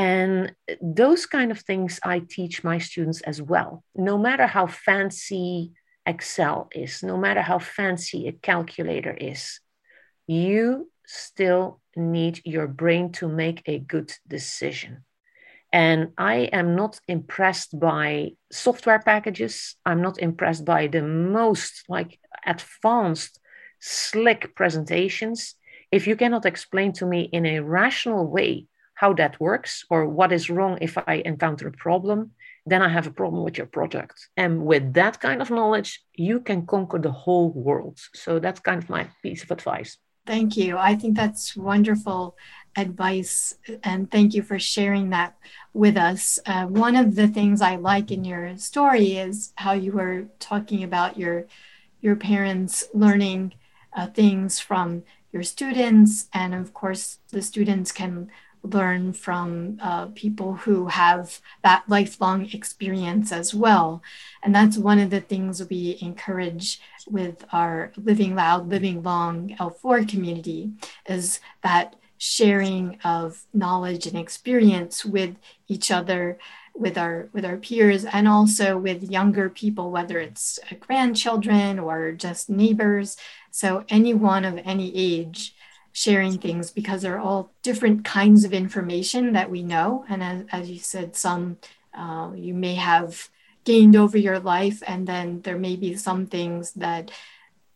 And 0.00 0.54
those 0.80 1.26
kind 1.26 1.50
of 1.50 1.60
things 1.60 2.00
I 2.02 2.20
teach 2.20 2.64
my 2.64 2.78
students 2.78 3.20
as 3.20 3.42
well. 3.42 3.84
No 3.94 4.16
matter 4.16 4.46
how 4.46 4.66
fancy 4.66 5.72
Excel 6.06 6.70
is, 6.74 7.02
no 7.02 7.18
matter 7.18 7.42
how 7.42 7.58
fancy 7.58 8.26
a 8.26 8.32
calculator 8.32 9.12
is, 9.12 9.60
you 10.26 10.90
still 11.06 11.82
need 11.96 12.40
your 12.46 12.66
brain 12.66 13.12
to 13.12 13.28
make 13.28 13.62
a 13.66 13.78
good 13.78 14.10
decision. 14.26 15.04
And 15.70 16.12
I 16.16 16.48
am 16.50 16.76
not 16.76 16.98
impressed 17.06 17.78
by 17.78 18.30
software 18.50 19.00
packages. 19.00 19.76
I'm 19.84 20.00
not 20.00 20.18
impressed 20.18 20.64
by 20.64 20.86
the 20.86 21.02
most 21.02 21.84
like 21.90 22.18
advanced, 22.46 23.38
slick 23.80 24.56
presentations. 24.56 25.56
If 25.92 26.06
you 26.06 26.16
cannot 26.16 26.46
explain 26.46 26.94
to 26.94 27.04
me 27.04 27.28
in 27.30 27.44
a 27.44 27.60
rational 27.60 28.26
way 28.26 28.66
how 29.00 29.14
that 29.14 29.40
works 29.40 29.72
or 29.88 30.00
what 30.06 30.30
is 30.30 30.50
wrong 30.50 30.76
if 30.82 30.98
I 31.12 31.22
encounter 31.24 31.66
a 31.68 31.72
problem, 31.86 32.32
then 32.66 32.82
I 32.82 32.90
have 32.96 33.06
a 33.06 33.16
problem 33.20 33.42
with 33.44 33.56
your 33.56 33.66
product. 33.66 34.28
And 34.36 34.52
with 34.70 34.92
that 34.92 35.20
kind 35.20 35.40
of 35.40 35.50
knowledge, 35.50 35.90
you 36.14 36.40
can 36.40 36.66
conquer 36.66 36.98
the 36.98 37.10
whole 37.10 37.50
world. 37.50 37.98
So 38.14 38.38
that's 38.38 38.60
kind 38.60 38.82
of 38.82 38.90
my 38.90 39.08
piece 39.22 39.42
of 39.42 39.50
advice. 39.50 39.96
Thank 40.26 40.58
you. 40.58 40.76
I 40.76 40.96
think 40.96 41.16
that's 41.16 41.56
wonderful 41.56 42.36
advice. 42.76 43.54
And 43.82 44.10
thank 44.10 44.34
you 44.34 44.42
for 44.42 44.58
sharing 44.58 45.08
that 45.10 45.34
with 45.72 45.96
us. 45.96 46.38
Uh, 46.44 46.66
one 46.66 46.94
of 46.94 47.14
the 47.14 47.26
things 47.26 47.62
I 47.62 47.76
like 47.76 48.10
in 48.10 48.22
your 48.24 48.54
story 48.58 49.16
is 49.16 49.54
how 49.56 49.72
you 49.72 49.92
were 49.92 50.26
talking 50.38 50.84
about 50.84 51.16
your, 51.16 51.46
your 52.02 52.16
parents 52.16 52.84
learning 52.92 53.54
uh, 53.96 54.08
things 54.08 54.60
from 54.60 55.04
your 55.32 55.42
students. 55.42 56.28
And 56.34 56.54
of 56.54 56.74
course, 56.74 57.18
the 57.30 57.40
students 57.40 57.92
can 57.92 58.30
learn 58.62 59.12
from 59.12 59.78
uh, 59.82 60.06
people 60.06 60.54
who 60.54 60.86
have 60.86 61.40
that 61.62 61.84
lifelong 61.88 62.48
experience 62.52 63.32
as 63.32 63.54
well. 63.54 64.02
And 64.42 64.54
that's 64.54 64.76
one 64.76 64.98
of 64.98 65.10
the 65.10 65.20
things 65.20 65.66
we 65.68 65.98
encourage 66.00 66.80
with 67.06 67.44
our 67.52 67.92
Living 67.96 68.34
Loud, 68.34 68.68
Living 68.68 69.02
Long 69.02 69.56
L4 69.58 70.08
community 70.08 70.72
is 71.06 71.40
that 71.62 71.96
sharing 72.18 72.98
of 73.02 73.46
knowledge 73.54 74.06
and 74.06 74.18
experience 74.18 75.06
with 75.06 75.36
each 75.68 75.90
other 75.90 76.38
with 76.74 76.98
our 76.98 77.28
with 77.32 77.44
our 77.44 77.56
peers 77.56 78.04
and 78.04 78.28
also 78.28 78.76
with 78.76 79.10
younger 79.10 79.48
people 79.48 79.90
whether 79.90 80.18
it's 80.18 80.58
grandchildren 80.80 81.78
or 81.78 82.12
just 82.12 82.48
neighbors 82.50 83.16
so 83.50 83.84
anyone 83.88 84.44
of 84.44 84.58
any 84.64 84.94
age 84.94 85.54
sharing 85.92 86.38
things 86.38 86.70
because 86.70 87.02
they're 87.02 87.18
all 87.18 87.50
different 87.62 88.04
kinds 88.04 88.44
of 88.44 88.52
information 88.52 89.32
that 89.32 89.50
we 89.50 89.62
know. 89.62 90.04
And 90.08 90.22
as, 90.22 90.44
as 90.52 90.70
you 90.70 90.78
said, 90.78 91.16
some 91.16 91.58
uh, 91.94 92.30
you 92.34 92.54
may 92.54 92.76
have 92.76 93.28
gained 93.64 93.96
over 93.96 94.16
your 94.16 94.38
life, 94.38 94.82
and 94.86 95.06
then 95.06 95.42
there 95.42 95.58
may 95.58 95.76
be 95.76 95.96
some 95.96 96.26
things 96.26 96.72
that 96.72 97.10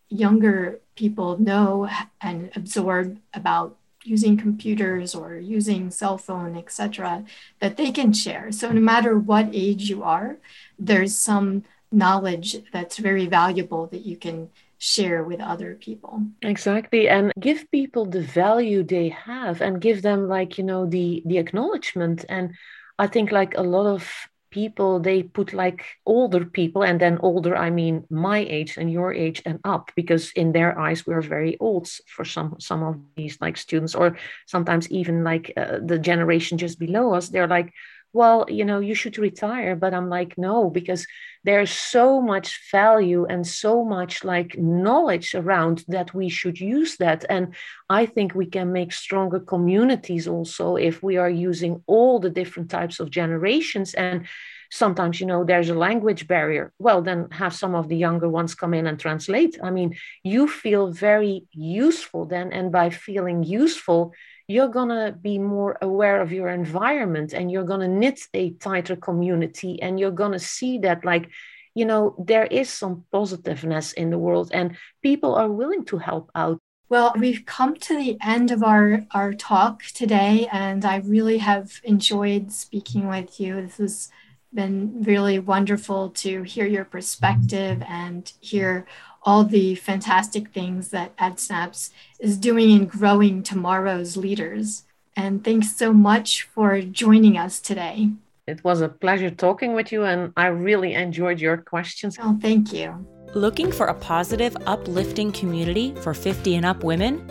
younger 0.09 0.81
people 0.95 1.39
know 1.39 1.89
and 2.21 2.51
absorb 2.55 3.19
about 3.33 3.77
using 4.05 4.37
computers 4.37 5.15
or 5.15 5.37
using 5.37 5.91
cell 5.91 6.19
phone 6.19 6.57
etc 6.57 7.25
that 7.61 7.79
they 7.79 7.91
can 7.91 8.13
share 8.13 8.53
so 8.53 8.71
no 8.71 8.81
matter 8.81 9.19
what 9.19 9.49
age 9.53 9.89
you 9.89 10.03
are 10.03 10.37
there's 10.79 11.17
some 11.17 11.65
knowledge 11.91 12.57
that's 12.71 12.99
very 12.99 13.27
valuable 13.27 13.87
that 13.87 14.05
you 14.05 14.17
can 14.17 14.51
share 14.85 15.25
with 15.25 15.41
other 15.41 15.77
people. 15.81 16.23
Exactly 16.43 17.09
and 17.09 17.33
give 17.41 17.71
people 17.71 18.05
the 18.05 18.21
value 18.21 18.83
they 18.83 19.09
have 19.09 19.63
and 19.63 19.81
give 19.81 20.03
them 20.03 20.29
like 20.29 20.59
you 20.59 20.65
know 20.65 20.85
the 20.85 21.23
the 21.25 21.39
acknowledgement. 21.39 22.25
And 22.29 22.55
i 22.99 23.07
think 23.07 23.33
like 23.33 23.57
a 23.57 23.63
lot 23.63 23.87
of 23.87 24.03
people 24.51 25.01
they 25.01 25.23
put 25.23 25.53
like 25.53 25.85
older 26.07 26.45
people 26.45 26.85
and 26.85 27.01
then 27.01 27.19
older 27.19 27.57
i 27.57 27.71
mean 27.71 28.05
my 28.09 28.39
age 28.39 28.77
and 28.77 28.89
your 28.93 29.13
age 29.13 29.43
and 29.45 29.59
up 29.65 29.91
because 29.97 30.31
in 30.37 30.53
their 30.53 30.79
eyes 30.79 31.05
we're 31.05 31.29
very 31.37 31.57
old 31.59 31.89
for 32.07 32.25
some 32.25 32.55
some 32.61 32.83
of 32.85 32.95
these 33.17 33.37
like 33.41 33.57
students 33.57 33.97
or 33.97 34.17
sometimes 34.47 34.89
even 34.91 35.25
like 35.25 35.53
uh, 35.57 35.79
the 35.85 35.99
generation 35.99 36.57
just 36.57 36.79
below 36.79 37.15
us. 37.15 37.31
They're 37.31 37.49
like 37.59 37.73
well, 38.15 38.47
you 38.49 38.65
know, 38.65 38.79
you 38.79 38.95
should 38.95 39.19
retire. 39.19 39.75
But 39.77 39.93
I'm 39.93 40.09
like, 40.09 40.39
no, 40.39 40.71
because 40.71 41.07
there's 41.43 41.73
so 41.73 42.23
much 42.23 42.61
value 42.71 43.27
and 43.27 43.47
so 43.47 43.85
much 43.85 44.25
like 44.25 44.57
knowledge 44.57 45.35
around 45.35 45.85
that 45.89 46.15
we 46.15 46.29
should 46.29 46.59
use 46.59 46.97
that. 46.99 47.25
And 47.29 47.55
I 47.91 48.07
think 48.07 48.35
we 48.35 48.47
can 48.47 48.73
make 48.73 48.93
stronger 48.93 49.41
communities 49.41 50.27
also 50.29 50.77
if 50.77 51.03
we 51.03 51.17
are 51.17 51.29
using 51.29 51.83
all 51.87 52.21
the 52.21 52.31
different 52.31 52.71
types 52.71 53.01
of 53.01 53.11
generations. 53.11 53.95
And 53.95 54.27
sometimes, 54.71 55.21
you 55.21 55.27
know, 55.27 55.45
there's 55.45 55.69
a 55.69 55.75
language 55.75 56.27
barrier. 56.29 56.73
Well, 56.79 57.03
then 57.03 57.29
have 57.33 57.53
some 57.53 57.75
of 57.75 57.89
the 57.89 57.97
younger 57.97 58.29
ones 58.29 58.55
come 58.55 58.75
in 58.75 58.87
and 58.87 58.99
translate. 58.99 59.59
I 59.63 59.71
mean, 59.71 59.97
you 60.23 60.49
feel 60.49 60.93
very 60.93 61.47
useful 61.51 62.27
then. 62.27 62.53
And 62.53 62.71
by 62.71 62.91
feeling 62.91 63.43
useful, 63.43 64.13
you're 64.47 64.69
going 64.69 64.89
to 64.89 65.17
be 65.21 65.39
more 65.39 65.79
aware 65.81 66.21
of 66.21 66.33
your 66.33 66.49
environment 66.49 67.33
and 67.33 67.51
you're 67.51 67.65
going 67.65 67.81
to 67.81 67.89
knit 67.89 68.21
a 68.35 68.51
tighter 68.51 68.97
community 68.97 69.81
and 69.81 69.99
you're 69.99 70.11
going 70.11 70.33
to 70.33 70.39
see 70.39 70.79
that 70.79 71.05
like 71.05 71.31
you 71.75 71.85
know 71.85 72.15
there 72.19 72.45
is 72.45 72.69
some 72.69 73.05
positiveness 73.11 73.93
in 73.93 74.11
the 74.11 74.19
world 74.19 74.51
and 74.53 74.77
people 75.03 75.35
are 75.35 75.51
willing 75.51 75.85
to 75.85 75.99
help 75.99 76.31
out. 76.35 76.59
Well 76.89 77.15
we've 77.19 77.47
come 77.47 77.75
to 77.77 77.97
the 77.97 78.19
end 78.23 78.51
of 78.51 78.63
our 78.63 79.07
our 79.13 79.33
talk 79.33 79.83
today 79.83 80.47
and 80.53 80.85
i 80.85 80.97
really 80.99 81.39
have 81.39 81.81
enjoyed 81.83 82.53
speaking 82.53 83.09
with 83.09 83.41
you. 83.41 83.63
This 83.63 83.79
has 83.79 84.11
been 84.53 85.03
really 85.03 85.39
wonderful 85.41 86.11
to 86.11 86.43
hear 86.43 86.67
your 86.67 86.85
perspective 86.85 87.83
and 87.89 88.33
hear 88.41 88.87
all 89.25 89.45
the 89.45 89.75
fantastic 89.75 90.51
things 90.51 90.91
that 90.91 91.17
EdSnaps 91.17 91.91
is 92.19 92.37
doing 92.37 92.71
in 92.71 92.85
growing 92.87 93.43
tomorrow's 93.43 94.17
leaders. 94.17 94.85
And 95.17 95.43
thanks 95.43 95.75
so 95.75 95.93
much 95.93 96.43
for 96.43 96.81
joining 96.83 97.39
us 97.39 97.61
today. 97.61 98.11
It 98.47 98.63
was 98.63 98.83
a 98.83 98.89
pleasure 98.89 99.31
talking 99.31 99.73
with 99.73 99.91
you, 99.91 100.05
and 100.05 100.33
I 100.37 100.49
really 100.49 100.93
enjoyed 100.93 101.41
your 101.41 101.57
questions. 101.57 102.19
Oh, 102.21 102.39
thank 102.43 102.73
you. 102.73 103.07
Looking 103.35 103.73
for 103.73 103.87
a 103.87 103.95
positive, 103.95 104.55
uplifting 104.67 105.33
community 105.33 105.95
for 106.03 106.13
50 106.13 106.57
and 106.57 106.67
up 106.67 106.85
women? 106.85 107.27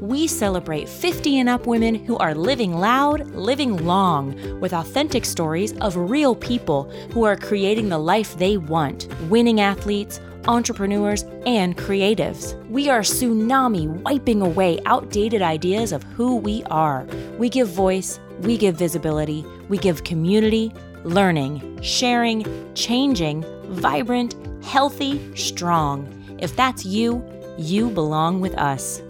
We 0.00 0.26
celebrate 0.26 0.88
50 0.88 1.38
and 1.38 1.48
up 1.48 1.66
women 1.66 1.94
who 1.94 2.16
are 2.18 2.34
living 2.34 2.72
loud, 2.72 3.30
living 3.30 3.76
long, 3.84 4.60
with 4.60 4.72
authentic 4.72 5.24
stories 5.24 5.72
of 5.78 5.96
real 5.96 6.34
people 6.34 6.90
who 7.12 7.24
are 7.24 7.36
creating 7.36 7.88
the 7.88 7.98
life 7.98 8.36
they 8.36 8.56
want, 8.56 9.08
winning 9.28 9.60
athletes 9.60 10.20
entrepreneurs, 10.48 11.22
and 11.46 11.76
creatives. 11.76 12.56
We 12.68 12.88
are 12.88 13.02
tsunami 13.02 13.86
wiping 13.86 14.42
away 14.42 14.80
outdated 14.86 15.42
ideas 15.42 15.92
of 15.92 16.02
who 16.02 16.36
we 16.36 16.64
are. 16.64 17.06
We 17.38 17.48
give 17.48 17.68
voice, 17.68 18.18
we 18.40 18.56
give 18.56 18.76
visibility, 18.76 19.44
we 19.68 19.78
give 19.78 20.04
community, 20.04 20.72
learning, 21.04 21.80
sharing, 21.82 22.44
changing, 22.74 23.44
vibrant, 23.66 24.34
healthy, 24.64 25.20
strong. 25.36 26.08
If 26.40 26.56
that's 26.56 26.84
you, 26.84 27.22
you 27.58 27.90
belong 27.90 28.40
with 28.40 28.54
us. 28.56 29.02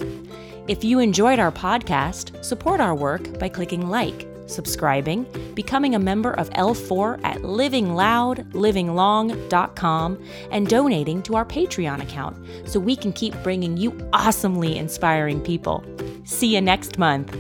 If 0.67 0.85
you 0.85 0.99
enjoyed 0.99 1.39
our 1.39 1.53
podcast, 1.53 2.45
support 2.45 2.81
our 2.81 2.95
work 2.95 3.39
by 3.39 3.49
clicking 3.49 3.89
like 3.89 4.27
subscribing, 4.51 5.27
becoming 5.55 5.95
a 5.95 5.99
member 5.99 6.33
of 6.33 6.51
L4 6.51 7.19
at 7.25 7.39
livingloud.livinglong.com, 7.39 10.25
and 10.51 10.69
donating 10.69 11.23
to 11.23 11.37
our 11.37 11.45
Patreon 11.45 12.03
account 12.03 12.37
so 12.69 12.81
we 12.81 12.97
can 12.97 13.13
keep 13.13 13.41
bringing 13.43 13.77
you 13.77 13.97
awesomely 14.13 14.77
inspiring 14.77 15.41
people. 15.41 15.85
See 16.25 16.55
you 16.55 16.61
next 16.61 16.99
month. 16.99 17.33